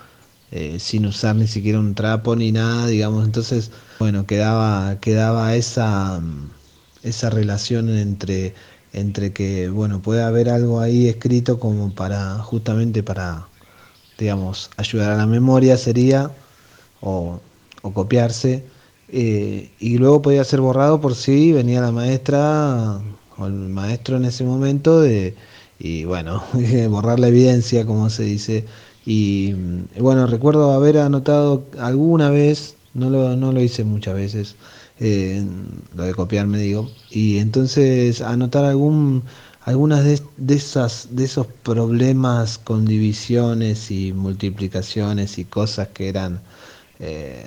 eh, 0.53 0.79
sin 0.79 1.07
usar 1.07 1.37
ni 1.37 1.47
siquiera 1.47 1.81
un 1.81 1.95
trapo 1.95 2.37
ni 2.37 2.53
nada, 2.53 2.87
digamos. 2.87 3.25
Entonces, 3.25 3.71
bueno, 3.99 4.27
quedaba, 4.27 4.99
quedaba 5.01 5.55
esa, 5.57 6.23
esa 7.03 7.31
relación 7.31 7.91
entre, 7.91 8.55
entre 8.93 9.33
que, 9.33 9.69
bueno, 9.69 10.01
puede 10.01 10.23
haber 10.23 10.49
algo 10.49 10.81
ahí 10.81 11.09
escrito 11.09 11.59
como 11.59 11.95
para, 11.95 12.39
justamente 12.39 13.03
para, 13.03 13.49
digamos, 14.19 14.71
ayudar 14.77 15.13
a 15.13 15.17
la 15.17 15.27
memoria 15.27 15.77
sería, 15.77 16.31
o 17.01 17.41
copiarse, 17.93 18.65
eh, 19.17 19.71
y 19.79 19.99
luego 19.99 20.23
podía 20.23 20.45
ser 20.45 20.61
borrado 20.61 21.01
por 21.01 21.15
si 21.15 21.53
venía 21.53 21.81
la 21.81 21.93
maestra 21.93 23.01
o 23.37 23.47
el 23.47 23.53
maestro 23.53 24.17
en 24.17 24.25
ese 24.25 24.45
momento 24.45 25.01
de, 25.01 25.37
y 25.79 26.05
bueno, 26.05 26.43
borrar 26.91 27.21
la 27.21 27.29
evidencia, 27.29 27.87
como 27.87 28.11
se 28.11 28.25
dice. 28.25 28.67
Y 29.07 29.55
mm, 29.57 30.03
bueno, 30.03 30.27
recuerdo 30.27 30.73
haber 30.73 30.99
anotado 30.99 31.65
alguna 31.79 32.31
vez, 32.31 32.77
no 32.95 33.11
lo, 33.11 33.37
no 33.37 33.53
lo 33.53 33.61
hice 33.63 33.85
muchas 33.85 34.15
veces, 34.15 34.57
eh, 34.99 35.45
lo 35.95 36.05
de 36.05 36.15
copiarme 36.15 36.59
digo, 36.59 36.91
y 37.11 37.39
entonces 37.39 38.21
anotar 38.21 38.65
algún, 38.65 39.23
algunas 39.63 40.05
de, 40.05 40.21
de 40.37 40.55
esas, 40.55 41.09
de 41.11 41.25
esos 41.25 41.47
problemas 41.47 42.59
con 42.59 42.85
divisiones 42.85 43.91
y 43.91 44.13
multiplicaciones 44.13 45.39
y 45.39 45.45
cosas 45.45 45.89
que 45.89 46.09
eran, 46.09 46.41
eh, 46.99 47.47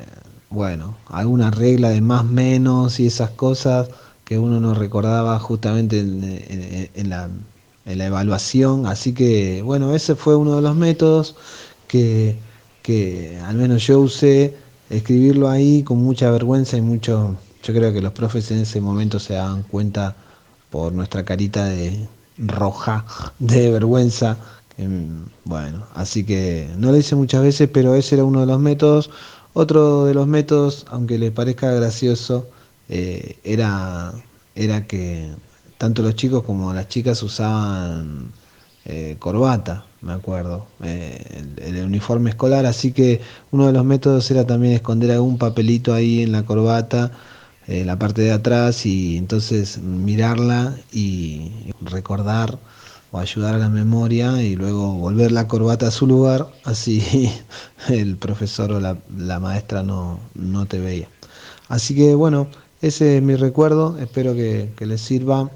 bueno, 0.50 0.98
alguna 1.08 1.52
regla 1.52 1.89
de 1.89 2.02
más 2.02 2.26
menos 2.26 3.00
y 3.00 3.08
esas 3.08 3.32
cosas 3.32 3.89
que 4.24 4.38
uno 4.38 4.60
no 4.60 4.74
recordaba 4.74 5.39
justamente 5.39 6.00
en, 6.00 7.10
la, 7.10 7.30
en 7.86 7.98
la 7.98 8.06
evaluación. 8.06 8.86
Así 8.86 9.14
que, 9.14 9.62
bueno, 9.62 9.93
ese 9.95 10.16
fue 10.16 10.36
uno 10.36 10.56
de 10.58 10.62
los 10.62 10.76
métodos 10.76 11.36
que, 11.88 12.38
que 12.82 13.39
al 13.45 13.56
menos 13.56 13.86
yo 13.88 14.00
usé, 14.00 14.56
escribirlo 14.89 15.50
ahí 15.50 15.84
con 15.84 15.98
mucha 16.00 16.32
vergüenza 16.32 16.78
y 16.78 16.82
mucho, 16.82 17.36
yo 17.64 17.74
creo 17.74 17.93
que 17.93 18.02
los 18.02 18.14
profes 18.14 18.52
en 18.52 18.60
ese 18.60 18.82
momento 18.82 19.20
se 19.20 19.34
daban 19.34 19.64
cuenta 19.64 20.16
por 20.70 20.93
nuestra 20.93 21.24
carita 21.24 21.66
de 21.66 22.08
roja 22.38 23.06
de 23.39 23.72
vergüenza 23.72 24.38
Em, 24.78 25.26
bueno, 25.43 25.88
así 25.95 26.24
que 26.24 26.70
no 26.78 26.91
lo 26.91 26.98
hice 26.98 27.16
muchas 27.16 27.41
veces, 27.41 27.68
pero 27.74 27.95
ese 27.95 28.16
era 28.16 28.24
uno 28.24 28.41
de 28.41 28.45
los 28.45 28.60
métodos. 28.60 29.10
Otro 29.60 30.05
de 30.05 30.14
los 30.14 30.28
métodos, 30.28 30.86
aunque 30.91 31.18
les 31.18 31.32
parezca 31.32 31.72
gracioso, 31.72 32.47
eh, 32.89 33.39
era, 33.43 34.14
era 34.53 34.86
que 34.86 35.32
tanto 35.80 36.03
los 36.03 36.16
chicos 36.16 36.43
como 36.43 36.72
las 36.76 36.88
chicas 36.89 37.24
usaban 37.24 38.32
eh, 38.86 39.16
corbata, 39.18 39.84
me 40.01 40.14
acuerdo, 40.14 40.68
eh, 40.84 41.43
el 41.58 41.84
uniforme 41.84 42.30
escolar, 42.30 42.68
así 42.68 42.91
que 42.91 43.20
uno 43.49 43.66
de 43.66 43.74
los 43.74 43.84
métodos 43.84 44.30
era 44.30 44.45
también 44.45 44.74
esconder 44.74 45.10
algún 45.10 45.39
papelito 45.39 45.91
ahí 45.91 46.22
en 46.22 46.34
la 46.34 46.43
corbata, 46.43 47.12
en 47.66 47.88
la 47.88 47.97
parte 47.97 48.22
de 48.22 48.34
atrás, 48.34 48.86
y 48.86 49.18
entonces 49.18 49.80
mirarla 49.80 50.78
y 50.91 51.74
recordar 51.82 52.60
o 53.12 53.20
ayudar 53.20 53.55
a 53.55 53.60
la 53.60 53.70
memoria 53.70 54.41
y 54.43 54.55
luego 54.55 54.93
volver 54.93 55.32
la 55.32 55.47
corbata 55.47 55.88
a 55.88 55.91
su 55.91 56.08
lugar, 56.08 56.47
así 56.64 57.32
el 57.89 58.18
profesor 58.18 58.72
o 58.72 58.80
la, 58.80 58.97
la 59.18 59.39
maestra 59.39 59.84
no, 59.84 60.20
no 60.36 60.66
te 60.66 60.80
veía. 60.80 61.08
Así 61.70 61.95
que 61.95 62.16
bueno, 62.16 62.47
ese 62.82 63.18
es 63.18 63.24
mi 63.24 63.36
recuerdo, 63.36 63.97
espero 63.97 64.34
que, 64.36 64.70
les 64.80 65.01
sirva. 65.01 65.49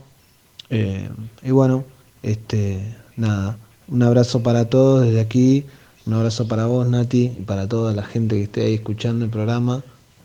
Eh, 0.70 1.10
y 1.44 1.52
bueno, 1.52 1.84
este, 2.24 2.96
nada, 3.16 3.58
un 3.88 4.04
abrazo 4.04 4.42
para 4.42 4.66
todos 4.70 5.06
desde 5.06 5.22
aquí, 5.22 5.66
un 6.06 6.14
abrazo 6.14 6.48
para 6.48 6.66
vos 6.66 6.88
Nati 6.88 7.26
y 7.38 7.44
para 7.44 7.68
toda 7.68 7.94
la 7.94 8.04
gente 8.04 8.38
que 8.38 8.44
esté 8.44 8.62
ahí 8.66 8.74
escuchando 8.76 9.26
el 9.26 9.32
programa. 9.32 9.84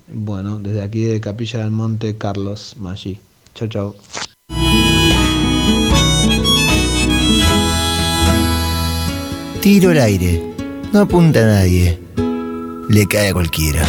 Bueno, 0.09 0.59
desde 0.59 0.83
aquí 0.83 1.03
de 1.05 1.20
Capilla 1.20 1.61
del 1.61 1.70
Monte, 1.70 2.16
Carlos 2.16 2.77
Maggi. 2.79 3.18
Chao, 3.55 3.68
chao. 3.68 3.97
Tiro 9.67 9.91
al 9.91 9.99
aire. 9.99 10.55
No 10.93 11.01
apunta 11.01 11.41
a 11.41 11.47
nadie. 11.47 11.99
Le 12.89 13.05
cae 13.09 13.31
a 13.31 13.33
cualquiera. 13.33 13.85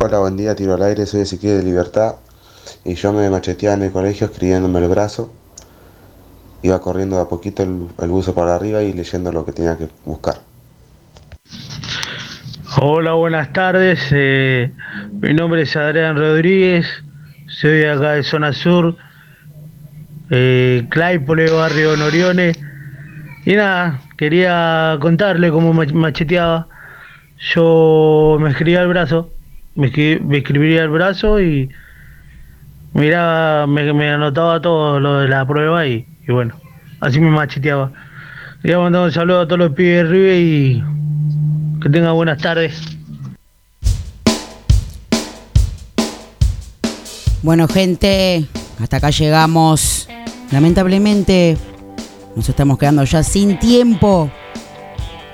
Hola, 0.00 0.18
buen 0.18 0.36
día, 0.36 0.56
tiro 0.56 0.74
al 0.74 0.82
aire, 0.82 1.06
soy 1.06 1.20
Ezequiel 1.20 1.58
de 1.58 1.62
Libertad 1.62 2.16
y 2.84 2.94
yo 2.96 3.12
me 3.12 3.30
macheteaba 3.30 3.76
en 3.76 3.84
el 3.84 3.92
colegio 3.92 4.26
escribiéndome 4.26 4.80
el 4.80 4.88
brazo. 4.88 5.30
Iba 6.62 6.80
corriendo 6.80 7.14
de 7.14 7.22
a 7.22 7.28
poquito 7.28 7.62
el, 7.62 7.86
el 7.96 8.08
buzo 8.10 8.34
para 8.34 8.56
arriba 8.56 8.82
y 8.82 8.92
leyendo 8.92 9.30
lo 9.30 9.46
que 9.46 9.52
tenía 9.52 9.78
que 9.78 9.88
buscar. 10.04 10.55
Hola, 12.78 13.12
buenas 13.14 13.52
tardes. 13.54 14.06
eh, 14.12 14.70
mi 15.22 15.32
nombre 15.32 15.62
es 15.62 15.74
Adrián 15.76 16.14
Rodríguez. 16.16 16.86
Soy 17.48 17.70
de 17.78 17.90
acá 17.90 18.12
de 18.12 18.22
Zona 18.22 18.52
Sur, 18.52 18.96
eh, 20.30 20.84
Claypole, 20.90 21.50
barrio 21.50 21.96
Norione. 21.96 22.52
Y 23.46 23.54
nada, 23.54 24.00
quería 24.18 24.98
contarle 25.00 25.50
cómo 25.50 25.72
mach- 25.72 25.92
macheteaba. 25.94 26.66
Yo 27.54 28.36
me 28.40 28.50
escribía 28.50 28.82
el 28.82 28.88
brazo, 28.88 29.30
me, 29.74 29.90
escri- 29.90 30.20
me 30.20 30.38
el 30.82 30.88
brazo 30.90 31.40
y 31.40 31.70
miraba, 32.92 33.66
me, 33.66 34.10
anotaba 34.10 34.60
todo 34.60 35.00
lo 35.00 35.20
de 35.20 35.28
la 35.28 35.46
prueba 35.46 35.86
y, 35.86 36.06
y 36.28 36.32
bueno, 36.32 36.54
así 37.00 37.20
me 37.20 37.30
macheteaba. 37.30 37.92
Quería 38.60 38.78
mandar 38.78 39.02
un 39.04 39.12
saludo 39.12 39.40
a 39.40 39.46
todos 39.46 39.60
los 39.60 39.72
pibes 39.72 40.04
de 40.04 40.10
River 40.10 40.40
y 40.40 40.84
que 41.86 41.92
tengan 41.92 42.16
buenas 42.16 42.38
tardes. 42.38 42.74
Bueno, 47.42 47.68
gente, 47.68 48.44
hasta 48.80 48.96
acá 48.96 49.10
llegamos. 49.10 50.08
Lamentablemente, 50.50 51.56
nos 52.34 52.48
estamos 52.48 52.78
quedando 52.78 53.04
ya 53.04 53.22
sin 53.22 53.58
tiempo. 53.60 54.28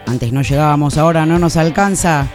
Antes 0.06 0.30
no 0.32 0.42
llegábamos, 0.42 0.98
ahora 0.98 1.24
no 1.24 1.38
nos 1.38 1.56
alcanza. 1.56 2.28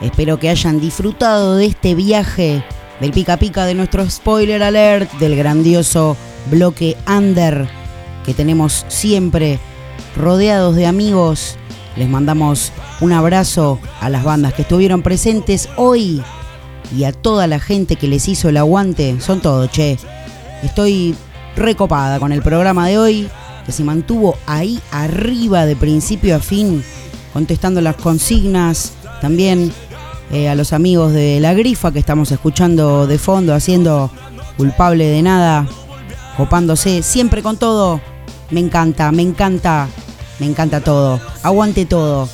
Espero 0.00 0.38
que 0.38 0.50
hayan 0.50 0.80
disfrutado 0.80 1.56
de 1.56 1.66
este 1.66 1.96
viaje, 1.96 2.62
del 3.00 3.10
pica 3.10 3.38
pica 3.38 3.66
de 3.66 3.74
nuestro 3.74 4.08
spoiler 4.08 4.62
alert, 4.62 5.10
del 5.14 5.34
grandioso 5.34 6.16
bloque 6.48 6.96
under 7.08 7.68
que 8.24 8.34
tenemos 8.34 8.84
siempre 8.86 9.58
rodeados 10.16 10.76
de 10.76 10.86
amigos. 10.86 11.58
Les 11.98 12.08
mandamos 12.08 12.70
un 13.00 13.12
abrazo 13.12 13.80
a 14.00 14.08
las 14.08 14.22
bandas 14.22 14.54
que 14.54 14.62
estuvieron 14.62 15.02
presentes 15.02 15.68
hoy 15.76 16.22
y 16.96 17.02
a 17.02 17.12
toda 17.12 17.48
la 17.48 17.58
gente 17.58 17.96
que 17.96 18.06
les 18.06 18.28
hizo 18.28 18.48
el 18.48 18.56
aguante. 18.56 19.20
Son 19.20 19.40
todo, 19.40 19.66
che. 19.66 19.98
Estoy 20.62 21.16
recopada 21.56 22.20
con 22.20 22.30
el 22.30 22.40
programa 22.40 22.86
de 22.86 22.98
hoy, 22.98 23.28
que 23.66 23.72
se 23.72 23.82
mantuvo 23.82 24.36
ahí 24.46 24.78
arriba 24.92 25.66
de 25.66 25.74
principio 25.74 26.36
a 26.36 26.38
fin, 26.38 26.84
contestando 27.32 27.80
las 27.80 27.96
consignas. 27.96 28.92
También 29.20 29.72
eh, 30.30 30.48
a 30.48 30.54
los 30.54 30.72
amigos 30.72 31.12
de 31.12 31.40
La 31.40 31.52
Grifa 31.52 31.90
que 31.90 31.98
estamos 31.98 32.30
escuchando 32.30 33.08
de 33.08 33.18
fondo, 33.18 33.54
haciendo 33.54 34.12
culpable 34.56 35.04
de 35.08 35.22
nada, 35.22 35.66
copándose 36.36 37.02
siempre 37.02 37.42
con 37.42 37.56
todo. 37.56 38.00
Me 38.50 38.60
encanta, 38.60 39.10
me 39.10 39.22
encanta, 39.22 39.88
me 40.38 40.46
encanta 40.46 40.80
todo. 40.80 41.20
Aguante 41.42 41.86
todo. 41.86 42.28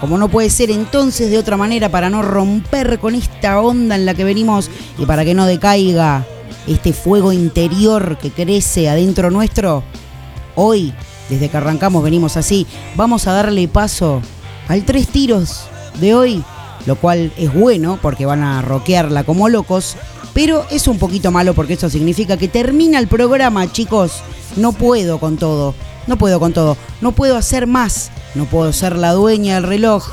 Como 0.00 0.18
no 0.18 0.28
puede 0.28 0.50
ser 0.50 0.70
entonces 0.70 1.30
de 1.30 1.38
otra 1.38 1.56
manera 1.56 1.88
para 1.88 2.10
no 2.10 2.22
romper 2.22 2.98
con 2.98 3.14
esta 3.14 3.60
onda 3.60 3.94
en 3.94 4.04
la 4.04 4.14
que 4.14 4.24
venimos 4.24 4.70
y 4.98 5.06
para 5.06 5.24
que 5.24 5.34
no 5.34 5.46
decaiga 5.46 6.26
este 6.66 6.92
fuego 6.92 7.32
interior 7.32 8.18
que 8.18 8.30
crece 8.30 8.88
adentro 8.88 9.30
nuestro, 9.30 9.82
hoy, 10.54 10.92
desde 11.30 11.48
que 11.48 11.56
arrancamos 11.56 12.02
venimos 12.02 12.36
así, 12.36 12.66
vamos 12.94 13.26
a 13.26 13.32
darle 13.32 13.68
paso 13.68 14.20
al 14.68 14.84
tres 14.84 15.08
tiros 15.08 15.62
de 16.00 16.14
hoy, 16.14 16.44
lo 16.84 16.96
cual 16.96 17.32
es 17.38 17.52
bueno 17.54 17.98
porque 18.02 18.26
van 18.26 18.42
a 18.42 18.60
rockearla 18.62 19.24
como 19.24 19.48
locos, 19.48 19.96
pero 20.34 20.66
es 20.70 20.88
un 20.88 20.98
poquito 20.98 21.30
malo 21.30 21.54
porque 21.54 21.74
eso 21.74 21.88
significa 21.88 22.36
que 22.36 22.48
termina 22.48 22.98
el 22.98 23.08
programa, 23.08 23.72
chicos. 23.72 24.22
No 24.56 24.72
puedo 24.72 25.18
con 25.18 25.36
todo, 25.36 25.74
no 26.06 26.16
puedo 26.16 26.40
con 26.40 26.52
todo, 26.52 26.76
no 27.00 27.12
puedo 27.12 27.36
hacer 27.36 27.66
más, 27.66 28.10
no 28.34 28.44
puedo 28.44 28.72
ser 28.72 28.96
la 28.96 29.12
dueña 29.12 29.56
del 29.56 29.64
reloj. 29.64 30.08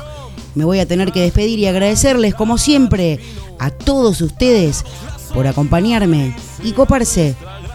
Me 0.54 0.64
voy 0.64 0.78
a 0.78 0.86
tener 0.86 1.12
que 1.12 1.20
despedir 1.20 1.58
y 1.58 1.66
agradecerles, 1.66 2.34
como 2.34 2.58
siempre, 2.58 3.18
a 3.58 3.70
todos 3.70 4.20
ustedes 4.20 4.84
por 5.32 5.46
acompañarme 5.46 6.36
y 6.62 6.72
coparse 6.72 7.34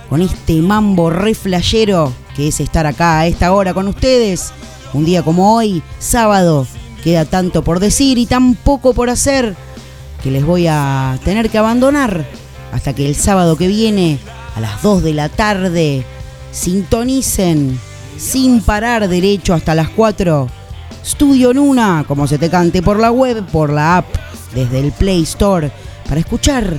con 0.10 0.22
este 0.22 0.62
mambo 0.62 1.10
re 1.10 1.36
flashero 1.36 2.14
que 2.36 2.48
es 2.48 2.60
estar 2.60 2.86
acá 2.86 3.20
a 3.20 3.28
esta 3.28 3.52
hora 3.52 3.74
con 3.74 3.88
ustedes. 3.88 4.54
Un 4.94 5.06
día 5.06 5.24
como 5.24 5.56
hoy, 5.56 5.84
sábado, 6.00 6.66
queda 7.04 7.26
tanto 7.26 7.64
por 7.64 7.80
decir 7.80 8.18
y 8.18 8.26
tan 8.26 8.56
poco 8.56 8.94
por 8.94 9.10
hacer 9.10 9.56
que 10.24 10.32
les 10.32 10.46
voy 10.46 10.68
a 10.68 11.20
tener 11.24 11.50
que 11.50 11.58
abandonar 11.58 12.26
hasta 12.72 12.96
que 12.96 13.06
el 13.08 13.16
sábado 13.16 13.58
que 13.58 13.68
viene, 13.68 14.20
a 14.56 14.62
las 14.62 14.82
2 14.82 15.04
de 15.04 15.14
la 15.14 15.30
tarde, 15.30 16.06
sintonicen 16.52 17.80
sin 18.20 18.62
parar 18.62 19.08
derecho 19.08 19.54
hasta 19.54 19.74
las 19.74 19.90
4. 19.90 20.48
Studio 21.06 21.54
Nuna, 21.54 22.04
como 22.08 22.28
se 22.28 22.38
te 22.38 22.50
cante 22.50 22.84
por 22.84 23.00
la 23.00 23.12
web, 23.12 23.46
por 23.48 23.72
la 23.72 23.98
app, 23.98 24.06
desde 24.54 24.80
el 24.80 24.92
Play 24.92 25.24
Store, 25.24 25.72
para 26.08 26.20
escuchar 26.20 26.78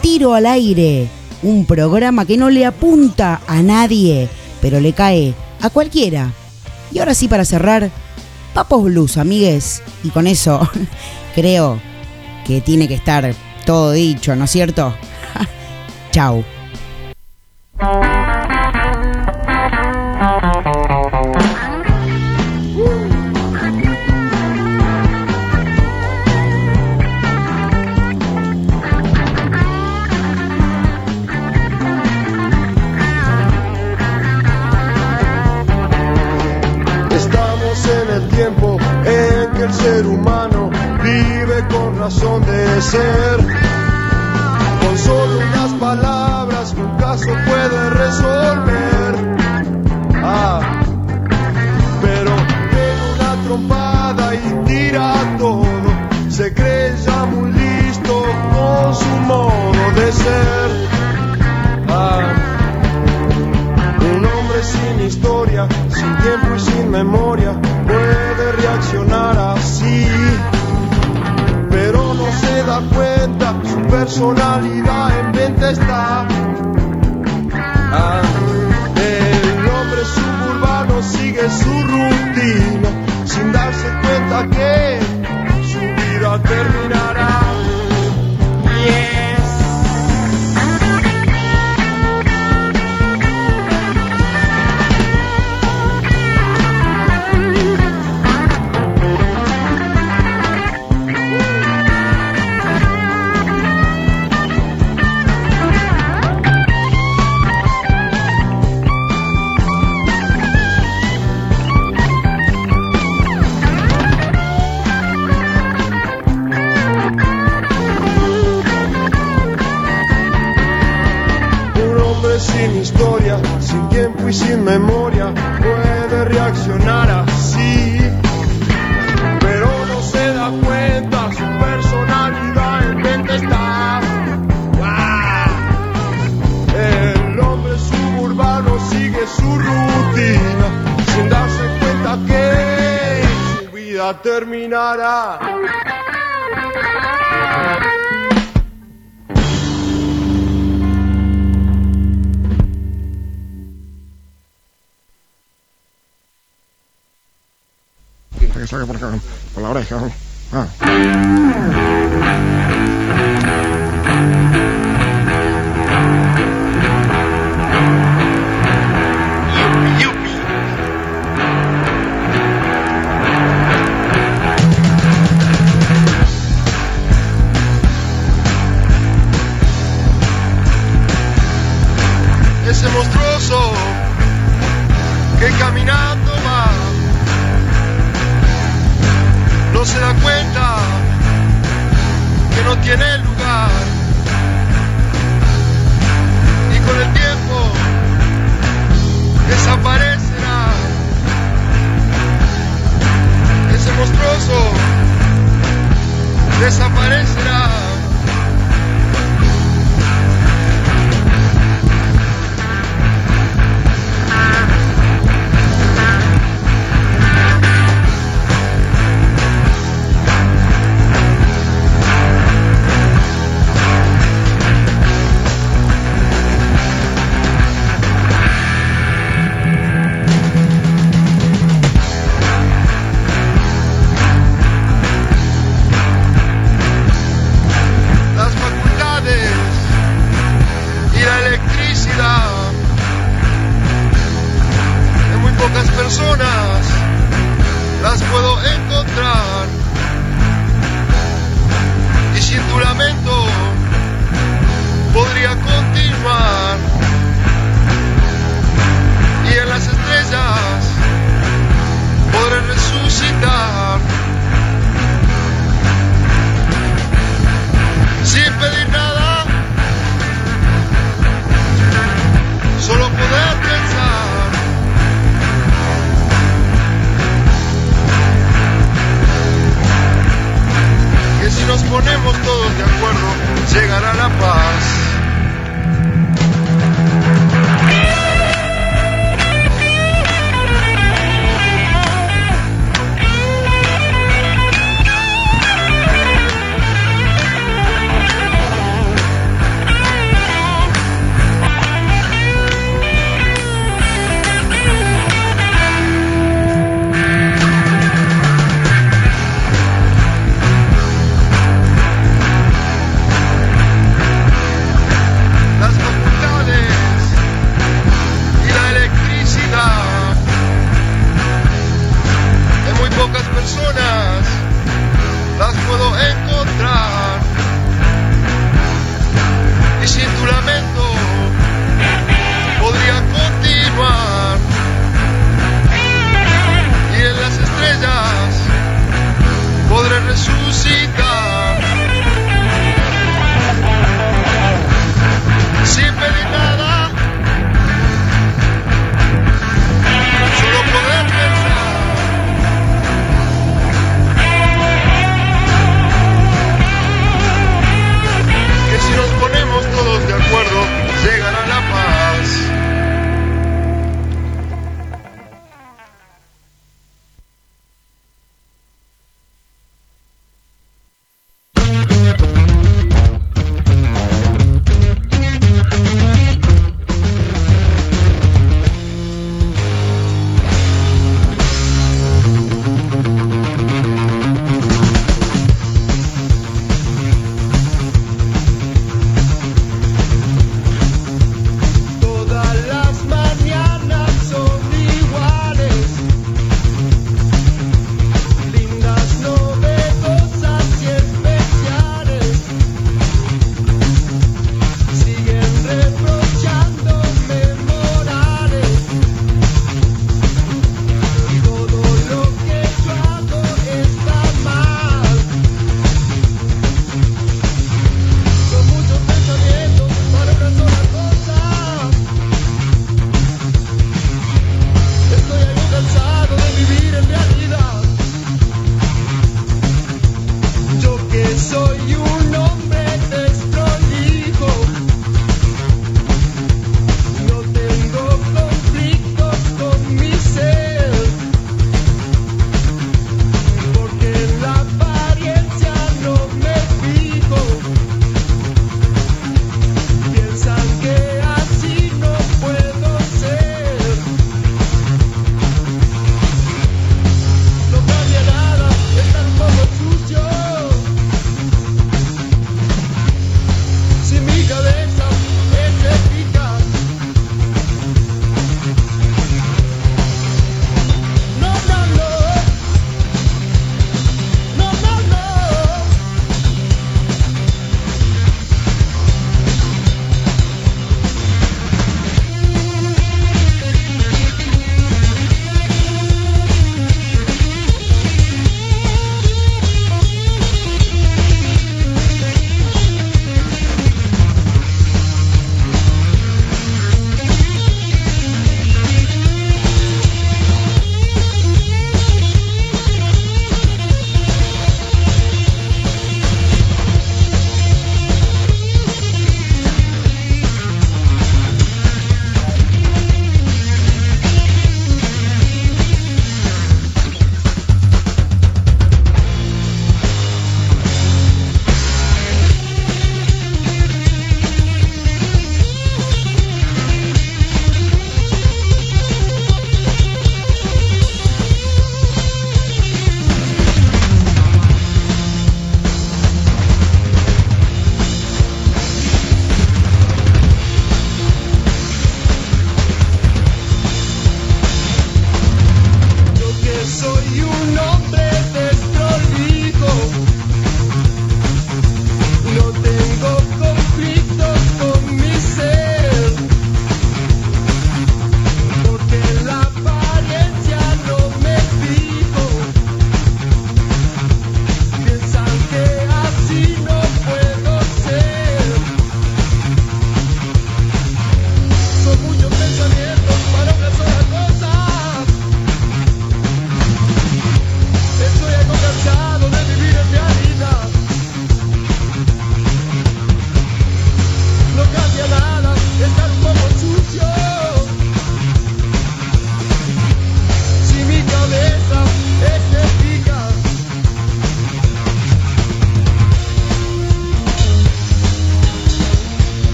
Tiro 0.00 0.34
al 0.34 0.46
Aire, 0.46 1.08
un 1.42 1.66
programa 1.66 2.24
que 2.24 2.36
no 2.36 2.48
le 2.48 2.64
apunta 2.64 3.40
a 3.46 3.62
nadie, 3.62 4.28
pero 4.60 4.80
le 4.80 4.92
cae 4.94 5.34
a 5.60 5.70
cualquiera. 5.70 6.32
Y 6.90 6.98
ahora 6.98 7.14
sí, 7.14 7.28
para 7.28 7.44
cerrar, 7.44 7.90
Papos 8.54 8.84
Blues, 8.84 9.18
amigues. 9.18 9.82
Y 10.02 10.08
con 10.08 10.26
eso 10.26 10.68
creo 11.34 11.78
que 12.46 12.60
tiene 12.62 12.88
que 12.88 12.94
estar 12.94 13.34
todo 13.66 13.92
dicho, 13.92 14.34
¿no 14.34 14.46
es 14.46 14.50
cierto? 14.50 14.94
Chau. 16.10 16.42
say 42.90 43.27
personalidad 74.18 75.20
en 75.20 75.32
venta 75.32 75.70
está. 75.70 76.27